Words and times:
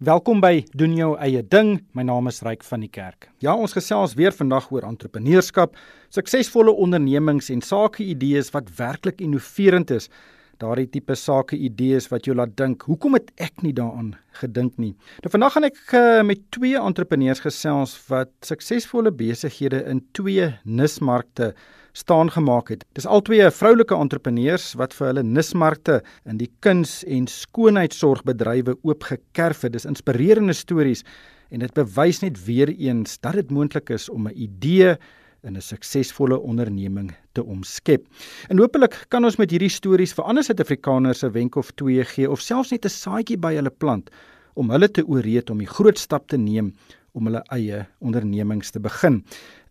Welkom 0.00 0.38
by 0.40 0.62
doen 0.80 0.94
jou 0.96 1.10
eie 1.20 1.42
ding. 1.44 1.74
My 1.92 2.00
naam 2.08 2.30
is 2.30 2.38
Ryk 2.40 2.62
van 2.64 2.80
die 2.80 2.88
Kerk. 2.88 3.26
Ja, 3.44 3.52
ons 3.52 3.74
gesels 3.76 4.14
weer 4.16 4.32
vandag 4.32 4.70
oor 4.72 4.86
entrepreneurskap, 4.88 5.74
suksesvolle 6.08 6.72
ondernemings 6.72 7.50
en 7.52 7.60
sakeidees 7.60 8.48
wat 8.54 8.70
werklik 8.78 9.20
innoverend 9.20 9.92
is. 9.92 10.08
Daardie 10.56 10.88
tipe 10.88 11.12
sakeidees 11.12 12.08
wat 12.08 12.24
jou 12.24 12.32
laat 12.38 12.54
dink, 12.56 12.88
hoekom 12.88 13.18
het 13.18 13.28
ek 13.44 13.60
nie 13.60 13.74
daaraan 13.76 14.14
gedink 14.40 14.80
nie. 14.80 14.94
Nou 15.20 15.34
vandag 15.36 15.58
gaan 15.58 15.68
ek 15.68 15.82
uh, 15.92 16.24
met 16.24 16.48
twee 16.56 16.80
entrepreneurs 16.80 17.44
gesels 17.44 17.92
wat 18.08 18.32
suksesvolle 18.48 19.12
besighede 19.12 19.82
in 19.84 20.00
twee 20.16 20.48
nismarkte 20.64 21.52
staan 21.92 22.30
gemaak 22.30 22.68
het. 22.68 22.84
Dis 22.92 23.06
albei 23.06 23.50
vroulike 23.50 23.94
entrepreneurs 23.94 24.74
wat 24.74 24.94
vir 24.94 25.06
hulle 25.06 25.22
nismarkte 25.22 26.00
in 26.24 26.38
die 26.38 26.50
kuns- 26.60 27.04
en 27.04 27.26
skoonheidsorgbedrywe 27.26 28.76
oopgekerf 28.82 29.62
het. 29.62 29.72
Dis 29.72 29.84
inspirerende 29.84 30.52
stories 30.52 31.04
en 31.50 31.60
dit 31.60 31.74
bewys 31.74 32.20
net 32.22 32.44
weer 32.44 32.68
eens 32.68 33.18
dat 33.20 33.32
dit 33.32 33.50
moontlik 33.50 33.90
is 33.90 34.08
om 34.08 34.28
'n 34.28 34.36
idee 34.36 34.96
in 35.42 35.56
'n 35.56 35.60
suksesvolle 35.60 36.38
onderneming 36.38 37.14
te 37.32 37.44
omskep. 37.44 38.06
En 38.48 38.58
hopelik 38.58 39.04
kan 39.08 39.24
ons 39.24 39.36
met 39.36 39.50
hierdie 39.50 39.68
stories 39.72 40.12
vir 40.12 40.24
ander 40.24 40.44
Suid-Afrikaners 40.44 41.24
'n 41.24 41.32
wenk 41.32 41.56
of 41.56 41.70
twee 41.70 42.04
gee 42.04 42.30
of 42.30 42.40
selfs 42.40 42.70
net 42.70 42.84
'n 42.84 42.88
saadjie 42.88 43.38
by 43.38 43.54
hulle 43.54 43.70
plant 43.70 44.10
om 44.54 44.70
hulle 44.70 44.90
te 44.90 45.06
ooreed 45.06 45.50
om 45.50 45.58
die 45.58 45.66
groot 45.66 45.98
stap 45.98 46.28
te 46.28 46.36
neem 46.36 46.72
om 47.12 47.26
hulle 47.26 47.42
eie 47.50 47.86
ondernemings 48.00 48.70
te 48.70 48.80
begin. 48.80 49.22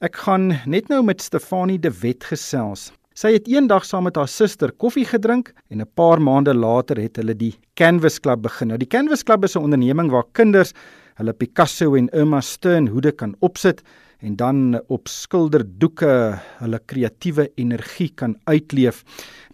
Ek 0.02 0.16
gaan 0.16 0.54
net 0.66 0.90
nou 0.90 1.04
met 1.04 1.22
Stefanie 1.22 1.80
De 1.80 1.92
Wet 2.02 2.24
gesels. 2.24 2.92
Sy 3.20 3.34
het 3.36 3.50
eendag 3.52 3.84
saam 3.84 4.06
met 4.08 4.16
haar 4.16 4.30
suster 4.32 4.72
koffie 4.72 5.04
gedrink 5.06 5.52
en 5.70 5.82
'n 5.82 5.92
paar 5.96 6.22
maande 6.22 6.54
later 6.54 6.98
het 6.98 7.18
hulle 7.18 7.36
die 7.36 7.56
Canvas 7.76 8.20
Club 8.20 8.42
begin. 8.42 8.68
Nou 8.68 8.78
die 8.78 8.88
Canvas 8.88 9.24
Club 9.24 9.44
is 9.44 9.56
'n 9.56 9.64
onderneming 9.64 10.10
waar 10.12 10.24
kinders 10.32 10.74
hulle 11.16 11.34
Picasso 11.34 11.96
en 11.96 12.08
Irma 12.10 12.42
Steen 12.42 12.88
hoede 12.88 13.12
kan 13.12 13.36
opsit 13.40 13.84
en 14.20 14.36
dan 14.36 14.82
op 14.88 15.08
skilderdoeke 15.08 16.40
hulle 16.60 16.80
kreatiewe 16.86 17.50
energie 17.56 18.10
kan 18.16 18.36
uitleef. 18.44 19.04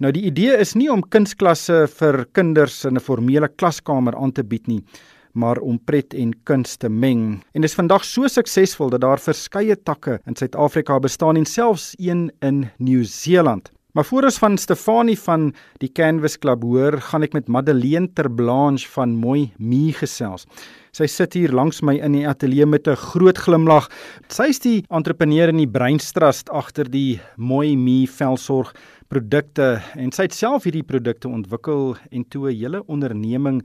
Nou 0.02 0.12
die 0.12 0.26
idee 0.26 0.58
is 0.58 0.74
nie 0.74 0.90
om 0.92 1.02
kunsklasse 1.02 1.86
vir 2.00 2.26
kinders 2.34 2.86
in 2.86 2.96
'n 2.96 3.00
formele 3.00 3.48
klaskamer 3.48 4.16
aan 4.16 4.32
te 4.32 4.44
bied 4.44 4.68
nie, 4.68 4.84
maar 5.36 5.60
om 5.60 5.80
pret 5.84 6.16
en 6.16 6.34
kuns 6.48 6.78
te 6.80 6.90
meng. 6.90 7.44
En 7.54 7.64
is 7.68 7.76
vandag 7.76 8.08
so 8.08 8.28
suksesvol 8.32 8.90
dat 8.90 9.04
daar 9.04 9.20
verskeie 9.20 9.76
takke 9.76 10.20
in 10.26 10.36
Suid-Afrika 10.36 11.00
bestaan 11.00 11.36
en 11.36 11.46
selfs 11.46 11.94
een 12.00 12.32
in 12.40 12.70
Nieu-Seeland. 12.78 13.72
Maar 13.96 14.06
voor 14.06 14.24
ons 14.28 14.38
van 14.38 14.58
Stefanie 14.58 15.20
van 15.20 15.54
die 15.80 15.92
Canvas 15.92 16.36
Club 16.40 16.64
hoor, 16.68 16.98
gaan 17.00 17.24
ek 17.24 17.32
met 17.32 17.48
Madeleine 17.48 18.10
Terblanche 18.12 18.90
van 18.92 19.14
Mooi 19.16 19.54
Me 19.56 19.94
gesels. 19.96 20.44
Sy 20.92 21.08
sit 21.08 21.38
hier 21.40 21.54
langs 21.56 21.80
my 21.80 21.96
in 22.04 22.18
die 22.18 22.26
ateljee 22.28 22.68
met 22.68 22.90
'n 22.92 23.00
groot 23.00 23.38
glimlag. 23.38 23.88
Sy 24.28 24.50
is 24.52 24.60
die 24.60 24.84
entrepreneur 24.90 25.48
in 25.48 25.64
die 25.64 25.72
breinstrast 25.72 26.50
agter 26.50 26.92
die 26.92 27.22
Mooi 27.38 27.78
Me 27.78 28.08
velsorg 28.08 28.76
produkte 29.08 29.82
en 29.96 30.12
sy 30.12 30.24
het 30.28 30.34
self 30.34 30.64
hierdie 30.64 30.84
produkte 30.84 31.30
ontwikkel 31.30 31.96
en 32.12 32.28
toe 32.28 32.52
'n 32.52 32.56
hele 32.56 32.84
onderneming 32.88 33.64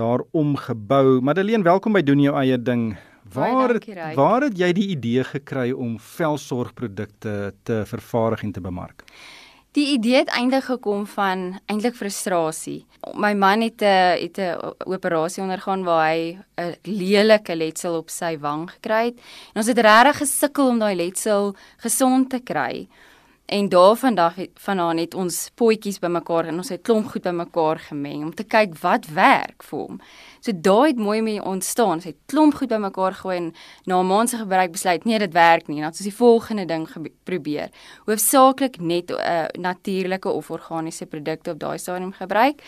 daarom 0.00 0.56
gebou. 0.56 1.20
Madeleine, 1.20 1.64
welkom 1.66 1.96
by 1.96 2.02
doen 2.06 2.22
jou 2.24 2.32
eie 2.40 2.56
ding. 2.56 2.94
Waar 3.34 3.76
dankie, 3.76 3.94
waar 4.16 4.46
het 4.48 4.56
jy 4.58 4.72
die 4.74 4.88
idee 4.96 5.24
gekry 5.28 5.70
om 5.76 5.98
velsorgprodukte 6.16 7.52
te 7.68 7.82
vervaardig 7.86 8.46
en 8.48 8.54
te 8.56 8.62
bemark? 8.64 9.04
Die 9.76 9.92
idee 9.92 10.16
het 10.24 10.32
eintlik 10.34 10.64
gekom 10.66 11.04
van 11.06 11.60
eintlik 11.70 11.94
frustrasie. 11.94 12.80
My 13.14 13.34
man 13.38 13.62
het 13.62 13.82
'n 13.82 14.18
het 14.24 14.38
'n 14.38 14.74
operasie 14.86 15.42
ondergaan 15.42 15.84
waar 15.84 16.10
hy 16.10 16.38
'n 16.58 16.74
lelike 16.82 17.54
letsel 17.54 17.94
op 17.96 18.10
sy 18.10 18.38
wang 18.38 18.70
gekry 18.70 19.04
het. 19.04 19.16
En 19.52 19.62
ons 19.62 19.66
het 19.66 19.78
regtig 19.78 20.16
gesukkel 20.16 20.68
om 20.68 20.78
daai 20.78 20.96
letsel 20.96 21.54
gesond 21.76 22.30
te 22.30 22.40
kry. 22.40 22.88
En 23.50 23.68
daarvandag 23.68 24.34
vanaand 24.54 25.00
het 25.00 25.14
ons 25.18 25.36
potjies 25.58 25.98
bymekaar 25.98 26.46
en 26.52 26.60
ons 26.62 26.68
het 26.70 26.82
klomp 26.86 27.08
goed 27.10 27.24
bymekaar 27.24 27.80
gemeng 27.88 28.20
om 28.22 28.34
te 28.34 28.44
kyk 28.46 28.76
wat 28.78 29.08
werk 29.10 29.64
vir 29.66 29.78
hom. 29.78 29.96
So 30.38 30.54
daai 30.54 30.92
het 30.92 31.00
mooi 31.02 31.18
mee 31.26 31.42
ontstaan. 31.42 31.96
Ons 31.98 32.06
het 32.06 32.18
klomp 32.30 32.54
goed 32.60 32.70
bymekaar 32.70 33.16
gooi 33.18 33.36
en 33.36 33.48
na 33.90 33.98
'n 34.00 34.06
maand 34.06 34.30
se 34.30 34.36
gebruik 34.36 34.70
besluit 34.72 35.04
nee, 35.04 35.18
dit 35.18 35.32
werk 35.32 35.66
nie. 35.66 35.80
Dan 35.80 35.90
het 35.90 35.98
ons 35.98 36.08
die 36.08 36.14
volgende 36.14 36.64
ding 36.64 36.86
probeer. 37.24 37.70
Hoofsaaklik 38.06 38.78
net 38.80 39.10
'n 39.10 39.18
uh, 39.18 39.44
natuurlike 39.58 40.28
of 40.28 40.50
organiese 40.50 41.06
produkte 41.06 41.50
op 41.50 41.58
daai 41.58 41.78
stadium 41.78 42.12
gebruik 42.12 42.62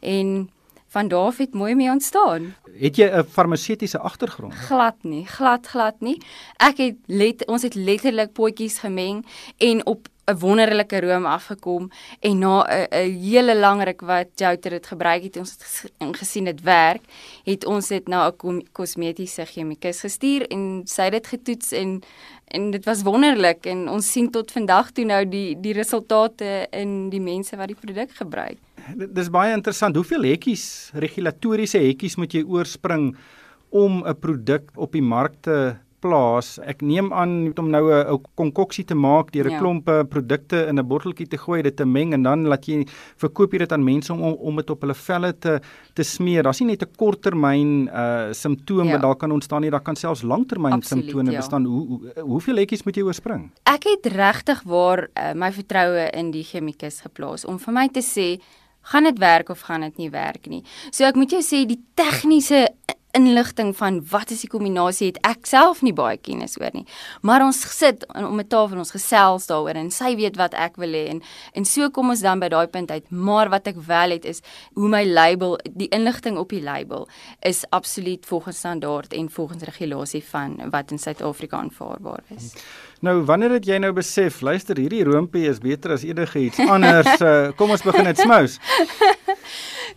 en 0.00 0.50
van 0.88 1.08
daar 1.08 1.26
af 1.26 1.36
het 1.36 1.54
mooi 1.54 1.74
mee 1.74 1.90
ontstaan. 1.90 2.54
Het 2.78 2.96
jy 2.96 3.10
'n 3.10 3.24
farmaseutiese 3.24 3.98
agtergrond? 3.98 4.54
Glad 4.54 4.96
nie, 5.02 5.26
glad 5.26 5.66
glad 5.66 6.00
nie. 6.00 6.22
Ek 6.56 6.76
het 6.76 6.96
let 7.06 7.46
ons 7.46 7.62
het 7.62 7.74
letterlik 7.74 8.32
potjies 8.32 8.78
gemeng 8.78 9.26
en 9.56 9.86
op 9.86 10.08
'n 10.28 10.38
wonderlike 10.38 11.00
room 11.00 11.26
afgekom 11.26 11.90
en 12.20 12.38
na 12.38 12.64
'n 12.68 13.12
hele 13.20 13.56
lang 13.56 13.82
ruk 13.82 14.00
wat 14.00 14.28
Jouter 14.36 14.70
dit 14.70 14.86
gebruik 14.86 15.22
het 15.22 15.36
ons 15.36 15.50
het 15.50 16.16
gesien 16.16 16.44
dit 16.44 16.60
werk, 16.62 17.02
het 17.44 17.64
ons 17.64 17.88
dit 17.88 18.08
na 18.08 18.28
'n 18.28 18.62
kosmetiese 18.72 19.44
chemikus 19.44 20.00
gestuur 20.00 20.46
en 20.48 20.82
sy 20.84 21.02
het 21.02 21.12
dit 21.12 21.26
getoets 21.26 21.72
en 21.72 22.02
en 22.48 22.70
dit 22.70 22.84
was 22.84 23.02
wonderlik 23.02 23.66
en 23.66 23.88
ons 23.88 24.12
sien 24.12 24.30
tot 24.30 24.52
vandag 24.52 24.90
toe 24.90 25.04
nou 25.04 25.28
die 25.28 25.60
die 25.60 25.72
resultate 25.72 26.66
in 26.70 27.10
die 27.10 27.20
mense 27.20 27.56
wat 27.56 27.68
die 27.68 27.76
produk 27.76 28.10
gebruik. 28.10 28.56
Dis 28.96 29.28
baie 29.28 29.52
interessant. 29.52 29.96
Hoeveel 29.96 30.22
hekkies, 30.22 30.90
regulatoriese 30.94 31.78
hekkies 31.78 32.16
moet 32.16 32.32
jy 32.32 32.42
oorspring 32.42 33.16
om 33.68 34.04
'n 34.06 34.16
produk 34.16 34.70
op 34.76 34.92
die 34.92 35.02
mark 35.02 35.34
te 35.40 35.76
plaas. 36.00 36.56
Ek 36.62 36.82
neem 36.82 37.12
aan 37.12 37.52
om 37.58 37.70
nou 37.70 37.84
'n 37.92 38.20
konkoksie 38.34 38.84
te 38.84 38.94
maak 38.94 39.32
deur 39.32 39.46
'n 39.46 39.50
ja. 39.50 39.58
klomp 39.58 39.88
eh, 39.88 40.02
produkte 40.02 40.66
in 40.66 40.78
'n 40.78 40.86
botteltjie 40.86 41.26
te 41.28 41.38
gooi, 41.38 41.62
dit 41.62 41.76
te 41.76 41.84
meng 41.84 42.12
en 42.12 42.22
dan 42.22 42.46
laat 42.46 42.66
jy 42.66 42.86
verkoop 43.16 43.52
jy 43.52 43.58
dit 43.58 43.72
aan 43.72 43.84
mense 43.84 44.12
om 44.12 44.20
om 44.20 44.56
dit 44.56 44.70
op 44.70 44.80
hulle 44.80 44.94
velle 44.94 45.38
te 45.38 45.60
te 45.94 46.02
smeer. 46.02 46.42
Daar's 46.42 46.60
nie 46.60 46.70
net 46.70 46.82
'n 46.82 46.96
korttermyn 46.96 47.88
uh 47.88 48.32
simptoom 48.32 48.86
ja. 48.86 48.92
wat 48.92 49.02
daar 49.02 49.16
kan 49.16 49.32
ontstaan 49.32 49.60
nie, 49.62 49.70
daar 49.70 49.82
kan 49.82 49.96
selfs 49.96 50.22
langtermyn 50.22 50.82
simptome 50.82 51.30
ja. 51.30 51.38
bestaan. 51.38 51.64
Hoe, 51.64 51.86
hoe 51.86 52.12
hoeveel 52.20 52.54
letjies 52.54 52.84
moet 52.84 52.96
jy 52.96 53.02
oorspring? 53.02 53.50
Ek 53.64 53.84
het 53.84 54.12
regtig 54.12 54.62
waar 54.62 55.08
uh, 55.14 55.32
my 55.34 55.52
vertroue 55.52 56.10
in 56.12 56.30
die 56.30 56.44
chemikus 56.44 57.00
geplaas 57.00 57.44
om 57.44 57.58
vir 57.58 57.72
my 57.72 57.88
te 57.88 58.02
sê 58.02 58.38
gaan 58.92 59.04
dit 59.04 59.18
werk 59.18 59.48
of 59.48 59.60
gaan 59.60 59.80
dit 59.80 59.96
nie 59.96 60.10
werk 60.10 60.46
nie. 60.46 60.62
So 60.90 61.04
ek 61.04 61.18
moet 61.18 61.32
jou 61.34 61.42
sê 61.44 61.64
die 61.68 61.80
tegniese 61.98 62.68
inligting 63.18 63.74
van 63.76 64.00
wat 64.10 64.30
is 64.34 64.44
die 64.44 64.50
kombinasie 64.52 65.10
het 65.10 65.20
ek 65.26 65.48
self 65.50 65.82
nie 65.82 65.94
baie 65.96 66.18
kennis 66.22 66.56
oor 66.60 66.74
nie. 66.74 66.86
Maar 67.26 67.44
ons 67.46 67.60
sit 67.76 68.06
om 68.14 68.40
'n 68.40 68.46
tafel 68.48 68.76
en 68.76 68.84
ons 68.84 68.96
gesels 68.96 69.46
daaroor 69.50 69.76
en 69.76 69.90
sy 69.90 70.14
weet 70.16 70.36
wat 70.36 70.54
ek 70.54 70.76
wil 70.76 70.92
hê 70.92 71.08
en 71.08 71.22
en 71.54 71.64
so 71.64 71.90
kom 71.90 72.10
ons 72.10 72.20
dan 72.20 72.40
by 72.40 72.48
daai 72.48 72.66
punt 72.66 72.90
uit. 72.90 73.10
Maar 73.10 73.48
wat 73.50 73.66
ek 73.66 73.76
wel 73.86 74.10
het 74.10 74.24
is 74.24 74.40
hoe 74.74 74.88
my 74.88 75.04
label, 75.04 75.58
die 75.70 75.88
inligting 75.88 76.38
op 76.38 76.48
die 76.48 76.62
label 76.62 77.08
is 77.40 77.64
absoluut 77.70 78.26
volgens 78.26 78.58
standaard 78.58 79.12
en 79.12 79.30
volgens 79.30 79.62
regulasie 79.62 80.24
van 80.24 80.70
wat 80.70 80.90
in 80.90 80.98
Suid-Afrika 80.98 81.56
aanvaarbaar 81.56 82.22
is. 82.36 82.54
Nou 83.04 83.20
wanneer 83.28 83.52
het 83.58 83.66
jy 83.68 83.78
nou 83.78 83.92
besef, 83.94 84.40
luister, 84.42 84.78
hierdie 84.80 85.04
roompie 85.06 85.44
is 85.46 85.60
beter 85.62 85.94
as 85.94 86.04
enige 86.06 86.40
iets 86.48 86.58
anders. 86.64 87.10
uh, 87.22 87.50
kom 87.58 87.70
ons 87.70 87.84
begin 87.86 88.08
dit 88.10 88.22
smous. 88.24 88.58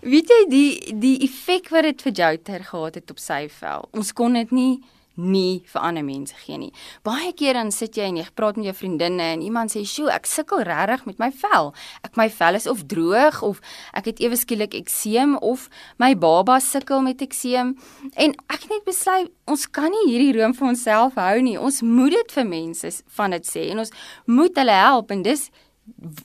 Weet 0.02 0.30
jy 0.34 0.42
die 0.50 0.96
die 1.02 1.16
effek 1.26 1.72
wat 1.74 1.88
dit 1.90 2.06
vir 2.06 2.14
Jouter 2.20 2.64
gehad 2.70 3.00
het 3.02 3.14
op 3.14 3.22
sy 3.22 3.48
vel. 3.60 3.88
Ons 3.98 4.14
kon 4.18 4.38
dit 4.38 4.54
nie 4.54 4.74
nie 5.22 5.62
vir 5.72 5.82
ander 5.82 6.04
mense 6.06 6.36
gee 6.46 6.58
nie. 6.58 6.72
Baie 7.06 7.32
keer 7.38 7.58
dan 7.60 7.72
sit 7.72 7.98
jy 7.98 8.10
en 8.10 8.20
jy 8.20 8.26
praat 8.36 8.58
met 8.58 8.70
jou 8.72 8.76
vriendinne 8.82 9.28
en 9.36 9.42
iemand 9.46 9.72
sê, 9.72 9.86
"Sjoe, 9.86 10.10
ek 10.10 10.26
sukkel 10.26 10.64
regtig 10.64 11.06
met 11.06 11.20
my 11.20 11.32
vel. 11.32 11.74
Ek 12.04 12.18
my 12.18 12.30
vel 12.30 12.56
is 12.56 12.68
of 12.68 12.84
droog 12.88 13.42
of 13.42 13.62
ek 13.94 14.06
het 14.06 14.20
ewe 14.20 14.36
skielik 14.36 14.74
ekseem 14.74 15.38
of 15.38 15.70
my 15.98 16.14
baba 16.16 16.60
sukkel 16.60 17.02
met 17.02 17.22
ekseem." 17.22 17.78
En 18.16 18.32
ek 18.50 18.62
het 18.62 18.70
net 18.70 18.86
besluit, 18.86 19.32
ons 19.48 19.66
kan 19.72 19.92
nie 19.92 20.12
hierdie 20.12 20.42
room 20.42 20.54
vir 20.54 20.68
onsself 20.68 21.16
hou 21.16 21.42
nie. 21.42 21.60
Ons 21.60 21.82
moet 21.82 22.12
dit 22.12 22.32
vir 22.32 22.46
mense 22.46 23.04
van 23.08 23.32
dit 23.32 23.44
sê 23.44 23.70
en 23.72 23.80
ons 23.80 23.92
moet 24.26 24.56
hulle 24.56 24.72
help 24.72 25.12
en 25.12 25.22
dis 25.22 25.50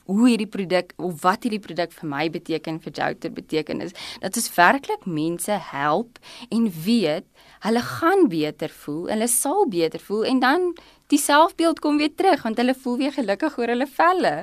hoe 0.05 0.27
hierdie 0.29 0.49
produk 0.49 0.93
of 1.01 1.21
wat 1.23 1.45
hierdie 1.45 1.61
produk 1.61 1.93
vir 1.99 2.09
my 2.09 2.25
beteken 2.33 2.79
vir 2.83 2.93
Jouter 2.93 3.33
beteken 3.33 3.81
is 3.85 3.95
dat 4.21 4.37
ons 4.39 4.49
werklik 4.55 5.05
mense 5.05 5.59
help 5.71 6.19
en 6.49 6.69
weet 6.85 7.27
hulle 7.65 7.81
gaan 7.81 8.27
beter 8.29 8.69
voel, 8.83 9.07
hulle 9.09 9.27
sal 9.27 9.65
beter 9.69 9.99
voel 9.99 10.25
en 10.25 10.39
dan 10.39 10.73
die 11.07 11.19
selfbeeld 11.19 11.79
kom 11.79 11.97
weer 11.97 12.13
terug 12.15 12.43
want 12.43 12.57
hulle 12.57 12.75
voel 12.75 12.97
weer 12.97 13.13
gelukkig 13.15 13.57
oor 13.57 13.71
hulle 13.73 13.87
velle. 13.99 14.33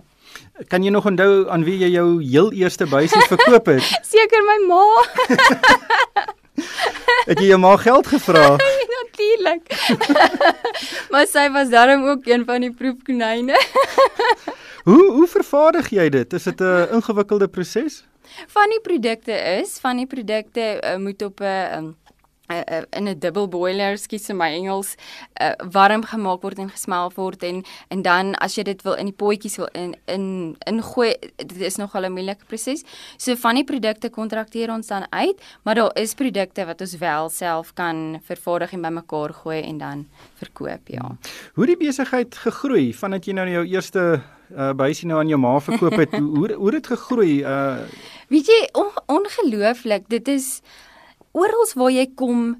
Kan 0.68 0.82
jy 0.82 0.90
nog 0.90 1.06
onthou 1.06 1.48
aan 1.52 1.64
wie 1.66 1.76
jy 1.78 1.90
jou 1.94 2.08
heel 2.22 2.52
eerste 2.52 2.86
buisies 2.86 3.28
verkoop 3.30 3.66
het? 3.74 3.82
Seker 4.14 4.44
my 4.48 4.58
ma. 4.68 4.84
het 7.30 7.38
jy 7.38 7.50
jou 7.52 7.60
ma 7.60 7.76
geld 7.76 8.06
gevra? 8.06 8.46
Natuurlik. 8.94 9.68
maar 11.12 11.26
sy 11.30 11.46
was 11.54 11.70
daarom 11.70 12.08
ook 12.08 12.26
een 12.26 12.44
van 12.48 12.64
die 12.66 12.72
proefkonyne. 12.74 13.58
Hoe 14.84 15.12
hoe 15.12 15.26
vervaardig 15.28 15.88
jy 15.96 16.08
dit? 16.12 16.32
Is 16.32 16.44
dit 16.44 16.60
'n 16.60 16.88
ingewikkelde 16.98 17.48
proses? 17.48 18.04
Van 18.46 18.68
die 18.68 18.80
produkte 18.80 19.32
is, 19.60 19.78
van 19.80 19.96
die 19.96 20.06
produkte 20.06 20.80
uh, 20.84 20.96
moet 20.96 21.22
op 21.22 21.40
'n 21.40 21.76
um, 21.76 21.96
uh, 22.50 22.56
uh, 22.56 22.82
in 22.90 23.08
'n 23.08 23.18
double 23.18 23.48
boiler, 23.48 23.98
se 23.98 24.32
my 24.34 24.52
Engels, 24.52 24.94
uh, 25.40 25.52
warm 25.70 26.04
gemaak 26.04 26.42
word 26.42 26.58
en 26.58 26.70
gesmelk 26.70 27.14
word 27.16 27.42
en 27.42 27.64
en 27.88 28.02
dan 28.02 28.34
as 28.34 28.54
jy 28.54 28.62
dit 28.62 28.82
wil 28.82 28.94
in 28.94 29.06
die 29.06 29.16
potjies 29.16 29.56
wil 29.56 29.68
in 29.72 29.94
in 30.06 30.56
ingooi, 30.66 31.14
dit 31.36 31.60
is 31.60 31.76
nogal 31.76 32.04
'n 32.04 32.12
moeilike 32.12 32.44
proses. 32.46 32.84
So 33.16 33.34
van 33.36 33.54
die 33.54 33.64
produkte 33.64 34.10
kontrakteer 34.10 34.70
ons 34.70 34.86
dan 34.86 35.06
uit, 35.10 35.40
maar 35.62 35.74
daar 35.74 35.90
is 35.94 36.14
produkte 36.14 36.64
wat 36.66 36.80
ons 36.80 36.98
wel 36.98 37.28
self 37.30 37.72
kan 37.74 38.20
vervaardig 38.22 38.72
en 38.72 38.82
bymekaar 38.82 39.32
gooi 39.32 39.62
en 39.62 39.78
dan 39.78 40.06
verkoop, 40.34 40.88
ja. 40.88 41.16
Hoe 41.54 41.66
die 41.66 41.76
besigheid 41.76 42.34
gegroei 42.34 42.94
vandat 42.94 43.24
jy 43.24 43.32
nou 43.32 43.48
jou 43.48 43.66
eerste 43.66 44.22
uh, 44.56 44.72
bysie 44.72 45.08
nou 45.08 45.18
aan 45.18 45.28
jou 45.28 45.40
ma 45.40 45.60
verkoop 45.60 45.96
het, 45.96 46.12
hoe 46.36 46.52
hoe 46.52 46.66
het 46.72 46.82
dit 46.82 46.86
gegroei? 46.86 47.42
Uh 47.42 47.78
Weet 48.28 48.46
jy, 48.46 48.68
on, 48.72 48.90
ongelooflik, 49.06 50.08
dit 50.08 50.28
is 50.28 50.62
oral 51.34 51.66
waar 51.74 51.90
jy 51.90 52.06
kom, 52.16 52.54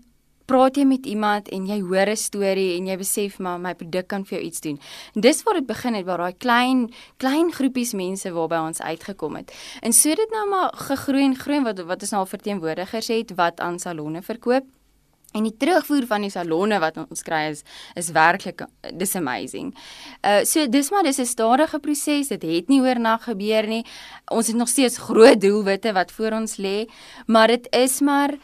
praat 0.50 0.76
jy 0.76 0.85
met 0.85 1.06
iemand 1.09 1.49
en 1.55 1.67
jy 1.67 1.79
hoor 1.81 2.11
'n 2.11 2.17
storie 2.17 2.76
en 2.76 2.87
jy 2.87 2.97
besef 2.97 3.38
maar 3.38 3.59
my 3.59 3.75
produk 3.75 4.09
kan 4.09 4.25
vir 4.25 4.38
jou 4.38 4.47
iets 4.47 4.61
doen. 4.61 4.79
En 5.15 5.21
dis 5.21 5.43
waar 5.43 5.55
dit 5.55 5.67
begin 5.67 5.94
het 5.94 6.05
waar 6.05 6.19
daai 6.19 6.37
klein 6.38 6.93
klein 7.17 7.53
groepies 7.53 7.93
mense 7.94 8.31
waarby 8.32 8.56
ons 8.56 8.81
uitgekom 8.81 9.37
het. 9.37 9.53
En 9.81 9.93
so 9.93 10.15
dit 10.15 10.31
nou 10.31 10.49
maar 10.49 10.71
gegroei 10.75 11.25
en 11.25 11.37
groei 11.37 11.62
wat 11.62 11.79
wat 11.79 12.03
ons 12.03 12.11
nou 12.11 12.21
al 12.21 12.26
verteenwoordigers 12.26 13.09
het 13.09 13.35
wat 13.35 13.61
aan 13.61 13.79
salonne 13.79 14.23
verkoop. 14.23 14.65
En 15.35 15.43
die 15.43 15.56
terugvoer 15.59 16.06
van 16.06 16.20
die 16.20 16.31
salonne 16.31 16.79
wat 16.79 16.97
ons 16.97 17.23
kry 17.23 17.49
is 17.50 17.62
is 17.94 18.11
werklik 18.11 18.62
dis 18.93 19.17
amazing. 19.17 19.75
Uh 20.23 20.44
so 20.44 20.69
dis 20.69 20.91
maar 20.91 21.03
dis 21.03 21.19
'n 21.19 21.27
stadige 21.27 21.79
proses. 21.79 22.29
Dit 22.29 22.43
het 22.43 22.69
nie 22.69 22.81
oornag 22.81 23.25
gebeur 23.25 23.67
nie. 23.67 23.85
Ons 24.31 24.47
het 24.47 24.56
nog 24.56 24.69
steeds 24.69 24.99
groot 24.99 25.41
doelwitte 25.41 25.93
wat 25.93 26.12
voor 26.12 26.32
ons 26.32 26.56
lê, 26.56 26.87
maar 27.27 27.49
dit 27.49 27.67
is 27.70 28.00
maar 28.00 28.35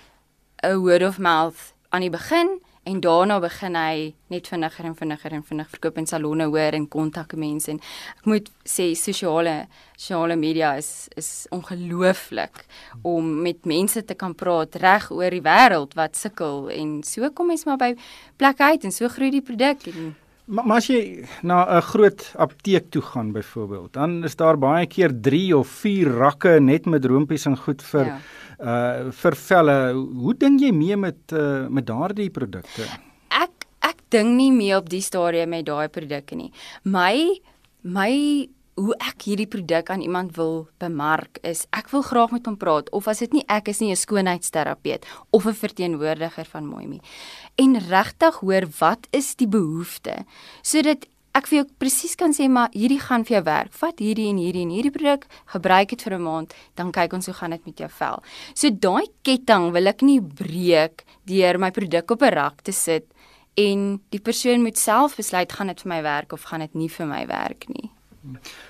'n 0.62 0.76
word 0.76 1.02
of 1.02 1.18
mouth 1.18 1.74
aan 1.90 2.00
die 2.00 2.10
begin 2.10 2.60
en 2.82 3.00
daarna 3.00 3.36
begin 3.40 3.76
hy 3.76 4.12
net 4.32 4.48
vinniger 4.48 4.86
en 4.88 4.94
vinniger 4.96 5.34
en 5.36 5.42
vinnig 5.44 5.68
verkoop 5.68 5.98
in 6.00 6.06
salonne 6.08 6.46
hoor 6.48 6.76
en 6.76 6.86
kontak 6.88 7.34
mense 7.36 7.68
en 7.72 7.80
ek 8.16 8.28
moet 8.30 8.48
sê 8.64 8.90
sosiale 8.96 9.66
sosiale 9.96 10.36
media 10.40 10.72
is 10.80 11.08
is 11.20 11.30
ongelooflik 11.52 12.64
om 13.02 13.42
met 13.44 13.68
mense 13.68 14.04
te 14.04 14.14
kan 14.14 14.34
praat 14.34 14.80
reg 14.80 15.10
oor 15.12 15.30
die 15.30 15.44
wêreld 15.44 15.94
wat 16.00 16.16
sukkel 16.16 16.70
en 16.72 17.02
so 17.04 17.30
kom 17.30 17.52
mens 17.52 17.66
maar 17.68 17.80
by 17.80 17.92
plek 18.40 18.60
uit 18.60 18.88
en 18.88 18.92
so 18.92 19.08
groei 19.08 19.30
die 19.30 19.44
produk. 19.44 19.86
En 19.92 20.16
Maar, 20.50 20.66
maar 20.66 20.80
as 20.80 20.88
jy 20.90 21.28
na 21.46 21.62
'n 21.78 21.82
groot 21.92 22.32
apteek 22.34 22.90
toe 22.90 23.02
gaan 23.02 23.30
byvoorbeeld, 23.32 23.92
dan 23.92 24.24
is 24.24 24.34
daar 24.36 24.58
baie 24.58 24.86
keer 24.86 25.12
3 25.14 25.56
of 25.56 25.68
4 25.68 26.10
rakke 26.10 26.60
net 26.60 26.86
met 26.86 27.04
roompies 27.04 27.46
en 27.46 27.56
goed 27.56 27.82
vir 27.82 28.06
ja 28.06 28.18
uh 28.60 29.10
vir 29.22 29.36
velle. 29.48 29.76
Hoe 29.94 30.34
dink 30.34 30.60
jy 30.60 30.72
mee 30.72 30.96
met 30.96 31.32
uh 31.32 31.68
met 31.68 31.86
daardie 31.86 32.30
produkte? 32.30 32.86
Ek 33.30 33.66
ek 33.80 34.04
dink 34.10 34.36
nie 34.36 34.52
mee 34.52 34.76
op 34.76 34.88
die 34.88 35.02
stadium 35.02 35.50
met 35.50 35.66
daai 35.66 35.88
produkte 35.88 36.36
nie. 36.36 36.52
My 36.84 37.40
my 37.82 38.48
hoe 38.80 38.94
ek 39.02 39.26
hierdie 39.28 39.48
produk 39.50 39.90
aan 39.92 40.02
iemand 40.04 40.36
wil 40.38 40.68
bemark 40.80 41.40
is 41.46 41.66
ek 41.76 41.90
wil 41.92 42.04
graag 42.06 42.32
met 42.32 42.46
hom 42.48 42.56
praat 42.60 42.88
of 42.96 43.08
as 43.10 43.20
dit 43.24 43.34
nie 43.36 43.44
ek 43.52 43.68
is 43.68 43.80
nie 43.80 43.90
'n 43.92 43.96
skoonheidsterapeut 43.96 45.04
of 45.30 45.46
'n 45.46 45.54
verteenwoordiger 45.54 46.46
van 46.46 46.66
Moimi 46.66 47.00
en 47.56 47.78
regtig 47.78 48.40
hoor 48.40 48.66
wat 48.80 49.06
is 49.10 49.34
die 49.34 49.48
behoefte 49.48 50.24
sodat 50.62 51.06
ek 51.34 51.46
vir 51.46 51.60
jou 51.60 51.66
presies 51.78 52.16
kan 52.18 52.32
sê 52.32 52.48
maar 52.48 52.70
hierdie 52.72 53.00
gaan 53.00 53.24
vir 53.24 53.36
jou 53.36 53.44
werk. 53.44 53.72
Vat 53.72 54.02
hierdie 54.02 54.28
en 54.30 54.40
hierdie 54.40 54.64
en 54.66 54.74
hierdie 54.74 54.94
produk, 54.94 55.26
gebruik 55.54 55.88
dit 55.88 56.02
vir 56.02 56.14
'n 56.14 56.22
maand, 56.22 56.54
dan 56.76 56.92
kyk 56.92 57.12
ons 57.12 57.26
hoe 57.26 57.34
gaan 57.34 57.50
dit 57.50 57.66
met 57.66 57.78
jou 57.78 57.88
vel. 57.88 58.22
So 58.54 58.70
daai 58.70 59.06
ketting 59.22 59.72
wil 59.72 59.86
ek 59.86 60.02
nie 60.02 60.20
breek 60.20 61.04
deur 61.26 61.58
my 61.58 61.70
produk 61.70 62.10
op 62.10 62.22
'n 62.22 62.34
rak 62.34 62.62
te 62.62 62.72
sit 62.72 63.06
en 63.56 64.00
die 64.10 64.20
persoon 64.20 64.62
moet 64.62 64.78
self 64.78 65.16
besluit 65.16 65.52
gaan 65.52 65.66
dit 65.66 65.80
vir 65.80 65.88
my 65.88 66.02
werk 66.02 66.32
of 66.32 66.42
gaan 66.42 66.60
dit 66.60 66.74
nie 66.74 66.88
vir 66.88 67.06
my 67.06 67.26
werk 67.26 67.68
nie. 67.68 67.90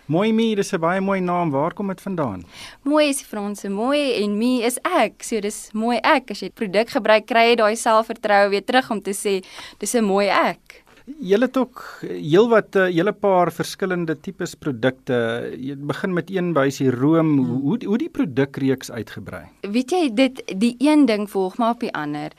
Mooi 0.06 0.32
me, 0.32 0.54
dis 0.54 0.72
'n 0.72 0.80
baie 0.80 1.00
mooi 1.00 1.20
naam. 1.20 1.50
Waar 1.50 1.74
kom 1.74 1.88
dit 1.88 2.00
vandaan? 2.00 2.44
Mooi 2.82 3.08
is 3.08 3.22
Franse, 3.22 3.68
mooi 3.68 4.22
en 4.22 4.38
me 4.38 4.62
is 4.62 4.78
ek. 4.84 5.22
So 5.22 5.40
dis 5.40 5.70
mooi 5.72 5.98
ek. 6.02 6.30
As 6.30 6.40
jy 6.40 6.50
produk 6.50 6.88
gebruik, 6.88 7.26
kry 7.26 7.50
jy 7.50 7.56
daai 7.56 7.76
selfvertroue 7.76 8.50
weer 8.50 8.64
terug 8.64 8.90
om 8.90 9.00
te 9.02 9.10
sê 9.10 9.44
dis 9.78 9.94
'n 9.94 10.04
mooi 10.04 10.26
ek. 10.26 10.79
Julle 11.05 11.47
het 11.47 11.56
ook 11.56 11.82
heelwat 12.02 12.75
'n 12.75 12.79
uh, 12.79 12.85
hele 12.85 13.12
paar 13.12 13.52
verskillende 13.52 14.20
tipes 14.20 14.55
produkte. 14.55 15.50
Jy 15.58 15.76
begin 15.76 16.12
met 16.12 16.31
een 16.31 16.52
by 16.52 16.69
die 16.69 16.91
room. 16.91 17.38
Hmm. 17.38 17.61
Hoe 17.61 17.79
hoe 17.85 17.99
die 17.99 18.08
produkreeks 18.08 18.91
uitgebrei? 18.91 19.44
Weet 19.61 19.91
jy 19.91 20.11
dit 20.14 20.43
die 20.56 20.75
een 20.79 21.06
ding 21.06 21.31
volg 21.31 21.56
maar 21.58 21.70
op 21.70 21.81
die 21.81 21.93
ander. 21.93 22.31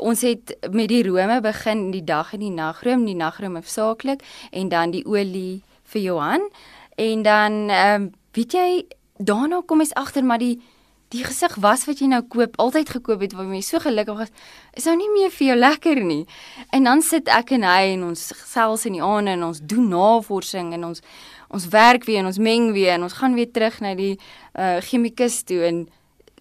Ons 0.00 0.20
het 0.20 0.56
met 0.70 0.88
die 0.88 1.02
rome 1.02 1.40
begin 1.40 1.90
die 1.90 2.04
dag 2.04 2.32
en 2.32 2.40
die 2.40 2.50
nagroom, 2.50 3.04
die 3.04 3.16
nagroom 3.16 3.54
hoofsaaklik 3.54 4.22
en 4.50 4.68
dan 4.68 4.90
die 4.90 5.04
olie 5.06 5.62
vir 5.84 6.00
Johan 6.02 6.50
en 6.94 7.22
dan 7.22 7.52
ehm 7.68 8.02
um, 8.02 8.10
weet 8.32 8.52
jy 8.52 8.86
daarna 9.16 9.62
kom 9.66 9.80
ons 9.80 9.94
agter 9.94 10.24
maar 10.24 10.38
die 10.38 10.60
die 11.12 11.24
gesig 11.26 11.54
was 11.60 11.84
wat 11.88 12.00
jy 12.00 12.08
nou 12.10 12.22
koop, 12.32 12.56
altyd 12.62 12.90
gekoop 12.96 13.20
het 13.24 13.34
waar 13.36 13.50
jy 13.52 13.60
so 13.64 13.80
gelukkig 13.82 14.22
was, 14.24 14.32
is 14.76 14.88
nou 14.88 14.96
nie 14.96 15.10
meer 15.12 15.32
vir 15.34 15.46
jou 15.50 15.58
lekker 15.58 16.00
nie. 16.04 16.22
En 16.72 16.88
dan 16.88 17.04
sit 17.04 17.28
ek 17.28 17.52
en 17.58 17.66
hy 17.68 17.92
en 17.94 18.06
ons 18.12 18.24
gesels 18.38 18.86
in 18.88 18.96
die 18.98 19.04
aande 19.04 19.36
en 19.36 19.46
ons 19.50 19.60
doen 19.60 19.88
navorsing 19.92 20.72
en 20.76 20.92
ons 20.92 21.04
ons 21.52 21.66
werk 21.68 22.06
weer 22.08 22.22
en 22.22 22.30
ons 22.30 22.38
meng 22.40 22.70
weer 22.72 22.94
en 22.94 23.02
ons 23.04 23.18
gaan 23.18 23.34
weer 23.36 23.50
terug 23.52 23.74
na 23.84 23.92
die 23.94 24.14
uh 24.56 24.78
chemikus 24.80 25.42
toe 25.44 25.60
en 25.68 25.82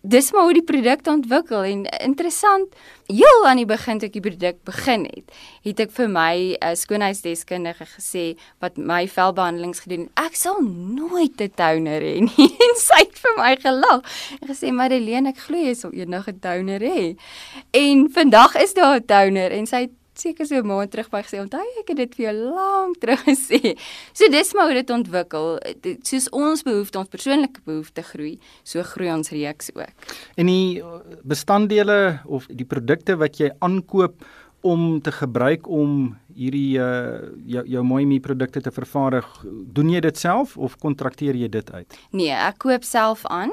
dis 0.02 0.32
maar 0.32 0.48
hoe 0.50 0.54
die 0.58 0.66
produk 0.66 1.06
ontwikkel 1.08 1.64
en 1.64 1.86
interessant 2.02 2.74
heel 3.06 3.46
aan 3.48 3.60
die 3.62 3.68
begin 3.70 4.00
toe 4.00 4.08
ek 4.10 4.16
die 4.18 4.24
produk 4.26 4.58
begin 4.66 5.06
het 5.06 5.36
het 5.68 5.84
ek 5.86 5.92
vir 5.94 6.10
my 6.10 6.36
'n 6.36 6.58
uh, 6.58 6.74
skoonheidsdeskundige 6.76 7.86
gesê 7.86 8.26
wat 8.60 8.78
my 8.78 9.08
velbehandelings 9.08 9.84
gedoen 9.86 10.10
ek 10.18 10.36
sal 10.36 10.62
nooit 10.62 11.38
'n 11.42 11.54
toner 11.56 12.02
hê 12.02 12.18
nie. 12.22 12.50
En 12.66 12.76
sy 12.78 13.00
het 13.06 13.18
vir 13.20 13.36
my 13.38 13.56
gelag 13.56 14.02
en 14.42 14.48
gesê 14.50 14.72
Madeleine 14.72 15.30
ek 15.30 15.38
glo 15.38 15.58
jy 15.58 15.74
sal 15.76 15.94
eendag 15.94 16.28
'n 16.28 16.40
toner 16.40 16.82
hê. 16.82 17.16
En 17.72 18.10
vandag 18.10 18.56
is 18.56 18.74
daar 18.74 18.98
'n 18.98 19.06
toner 19.06 19.52
en 19.52 19.66
sy 19.66 19.86
het 19.86 20.01
seker 20.14 20.46
so 20.46 20.56
'n 20.56 20.68
maand 20.68 20.92
terug 20.92 21.10
by 21.10 21.22
gesê 21.22 21.40
onthou 21.40 21.64
ek 21.80 21.88
het 21.90 21.98
dit 21.98 22.16
vir 22.16 22.26
jou 22.26 22.36
lank 22.56 23.00
terug 23.00 23.24
gesê. 23.26 23.78
So 24.14 24.28
dis 24.30 24.54
maar 24.54 24.66
hoe 24.66 24.74
dit 24.74 24.90
ontwikkel. 24.90 25.60
Soos 26.04 26.30
ons 26.30 26.64
behoefte, 26.64 27.00
ons 27.00 27.08
persoonlike 27.08 27.62
behoefte 27.66 28.04
groei, 28.04 28.40
so 28.64 28.84
groei 28.84 29.12
ons 29.12 29.30
reeks 29.30 29.72
ook. 29.76 29.94
En 30.36 30.46
die 30.46 30.84
bestanddele 31.24 32.22
of 32.26 32.48
die 32.48 32.66
produkte 32.66 33.18
wat 33.18 33.38
jy 33.38 33.52
aankoop 33.60 34.24
om 34.62 35.02
te 35.02 35.12
gebruik 35.12 35.68
om 35.68 36.18
hierdie 36.36 36.78
uh, 36.80 37.18
jou 37.50 37.64
jou 37.66 37.84
mooi 37.84 38.06
mee 38.06 38.22
produkte 38.22 38.62
te 38.62 38.72
vervaardig, 38.72 39.26
doen 39.74 39.90
jy 39.90 40.02
dit 40.06 40.18
self 40.18 40.54
of 40.58 40.78
kontrakteer 40.78 41.36
jy 41.36 41.50
dit 41.50 41.72
uit? 41.72 41.98
Nee, 42.12 42.32
ek 42.32 42.62
koop 42.62 42.86
self 42.86 43.26
aan. 43.26 43.52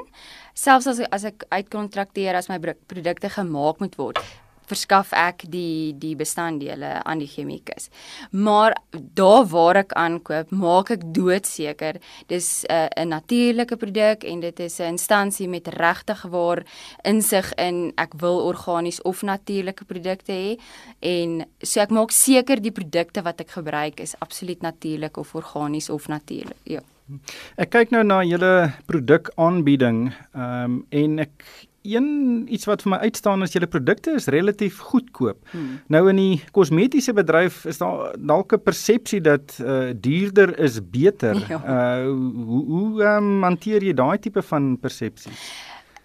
Selfs 0.59 0.91
as 0.91 1.00
as 1.15 1.25
ek 1.25 1.47
uitkontrakteer 1.49 2.37
as 2.37 2.50
my 2.50 2.59
produkte 2.61 3.31
gemaak 3.33 3.81
moet 3.81 3.97
word, 3.97 4.21
verskaf 4.69 5.13
ek 5.17 5.45
die 5.51 5.95
die 5.99 6.15
bestanddele 6.17 6.99
aan 7.05 7.23
die 7.23 7.31
chemikus. 7.31 7.89
Maar 8.31 8.77
daar 8.93 9.47
waar 9.49 9.83
ek 9.83 9.95
aankoop, 9.99 10.51
maak 10.51 10.93
ek 10.95 11.07
doodseker 11.15 12.01
dis 12.29 12.65
'n 12.69 12.89
uh, 12.99 13.05
natuurlike 13.05 13.77
produk 13.77 14.25
en 14.25 14.41
dit 14.41 14.61
is 14.61 14.79
'n 14.81 14.95
instansie 14.97 15.49
met 15.49 15.69
regtig 15.69 16.23
waar 16.23 16.65
insig 17.03 17.53
in 17.55 17.93
ek 17.97 18.13
wil 18.17 18.39
organies 18.47 19.03
of 19.03 19.23
natuurlike 19.23 19.85
produkte 19.85 20.33
hê 20.33 20.59
en 21.01 21.47
so 21.63 21.81
ek 21.81 21.91
maak 21.91 22.11
seker 22.11 22.61
die 22.61 22.73
produkte 22.73 23.23
wat 23.23 23.41
ek 23.41 23.51
gebruik 23.51 24.01
is 24.01 24.15
absoluut 24.19 24.63
natuurlik 24.63 25.17
of 25.17 25.35
organies 25.35 25.91
of 25.91 26.09
natuurlik. 26.09 26.57
Ja. 26.65 26.81
Ek 27.57 27.71
kyk 27.73 27.93
nou 27.95 28.03
na 28.05 28.21
julle 28.27 28.73
produkaanbieding 28.91 30.11
ehm 30.37 30.65
um, 30.65 30.75
en 30.91 31.19
ek 31.25 31.45
een 31.83 32.47
iets 32.53 32.67
wat 32.69 32.83
vir 32.83 32.91
my 32.91 32.99
uitstaan 33.07 33.43
is 33.43 33.53
julle 33.53 33.69
produkte 33.71 34.15
is 34.19 34.27
relatief 34.27 34.79
goedkoop. 34.91 35.39
Hmm. 35.51 35.81
Nou 35.87 36.09
in 36.11 36.21
die 36.21 36.43
kosmetiese 36.53 37.15
bedryf 37.17 37.65
is 37.71 37.79
daar 37.79 38.15
dalk 38.19 38.53
'n 38.53 38.63
persepsie 38.63 39.21
dat 39.21 39.59
uh 39.61 39.91
duurder 39.95 40.59
is 40.59 40.81
beter. 40.81 41.37
Ja. 41.49 41.63
Uh 41.65 42.05
hoe 42.45 42.65
hoe 42.67 43.05
um, 43.05 43.43
hanteer 43.43 43.83
jy 43.83 43.95
daai 43.95 44.19
tipe 44.19 44.43
van 44.43 44.79
persepsie? 44.79 45.33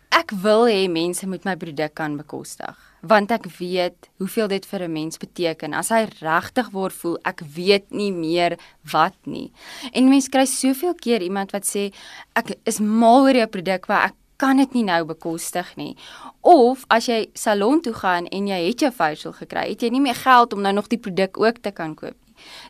Ek 0.09 0.31
wil 0.31 0.67
hê 0.67 0.87
mense 0.89 1.27
moet 1.27 1.43
my 1.43 1.55
produk 1.55 1.93
kan 1.93 2.17
bekostig 2.17 2.93
want 3.03 3.31
ek 3.35 3.49
weet 3.59 4.07
hoeveel 4.21 4.47
dit 4.47 4.65
vir 4.65 4.83
'n 4.83 4.91
mens 4.91 5.17
beteken 5.17 5.73
as 5.73 5.89
hy 5.89 6.07
regtig 6.21 6.71
word 6.71 6.93
voel 6.93 7.17
ek 7.23 7.41
weet 7.55 7.91
nie 7.91 8.11
meer 8.11 8.57
wat 8.91 9.15
nie. 9.25 9.51
En 9.91 10.09
mense 10.09 10.29
kry 10.29 10.45
soveel 10.45 10.93
keer 10.93 11.21
iemand 11.21 11.51
wat 11.51 11.65
sê 11.65 11.91
ek 12.35 12.55
is 12.63 12.79
mal 12.79 13.23
oor 13.23 13.35
jou 13.35 13.47
produk 13.47 13.87
maar 13.87 14.05
ek 14.05 14.15
kan 14.43 14.59
dit 14.59 14.75
nie 14.79 14.83
nou 14.87 15.03
bekostig 15.13 15.69
nie. 15.79 15.93
Of 16.41 16.83
as 16.93 17.07
jy 17.07 17.21
salon 17.33 17.81
toe 17.83 17.95
gaan 17.95 18.27
en 18.27 18.51
jy 18.51 18.59
het 18.67 18.83
jou 18.83 18.91
facial 18.91 19.35
gekry, 19.39 19.69
het 19.71 19.85
jy 19.85 19.93
nie 19.93 20.03
meer 20.03 20.19
geld 20.19 20.53
om 20.53 20.61
nou 20.65 20.73
nog 20.75 20.91
die 20.91 20.99
produk 20.99 21.39
ook 21.39 21.63
te 21.63 21.71
kan 21.71 21.95
koop 21.95 22.17
nie. 22.17 22.23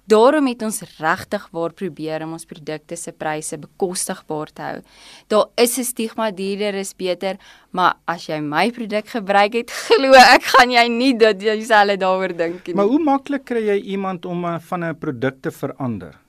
Daarom 0.05 0.47
het 0.51 0.61
ons 0.65 0.81
regtig 0.99 1.45
waar 1.55 1.73
probeer 1.73 2.25
om 2.25 2.35
ons 2.37 2.45
produkte 2.45 2.97
se 2.99 3.13
pryse 3.15 3.57
bekostigbaar 3.57 4.51
te 4.53 4.65
hou. 4.67 4.79
Daar 5.27 5.45
is 5.55 5.77
'n 5.77 5.83
stigma 5.83 6.31
duurder 6.31 6.75
is 6.75 6.93
beter, 6.93 7.37
maar 7.71 7.95
as 8.05 8.27
jy 8.27 8.39
my 8.39 8.71
produk 8.71 9.07
gebruik 9.07 9.53
het, 9.53 9.71
glo 9.87 10.13
ek 10.13 10.43
gaan 10.43 10.71
jy 10.71 10.87
nie 10.87 11.13
dat 11.17 11.41
jy 11.41 11.61
selfe 11.63 11.97
daaroor 11.97 12.37
dink 12.37 12.67
nie. 12.67 12.75
Maar 12.75 12.85
hoe 12.85 12.99
maklik 12.99 13.45
kry 13.45 13.65
jy 13.67 13.79
iemand 13.95 14.25
om 14.25 14.45
uh, 14.45 14.59
van 14.59 14.83
'n 14.83 14.95
produk 14.95 15.41
te 15.41 15.51
verander? 15.51 16.22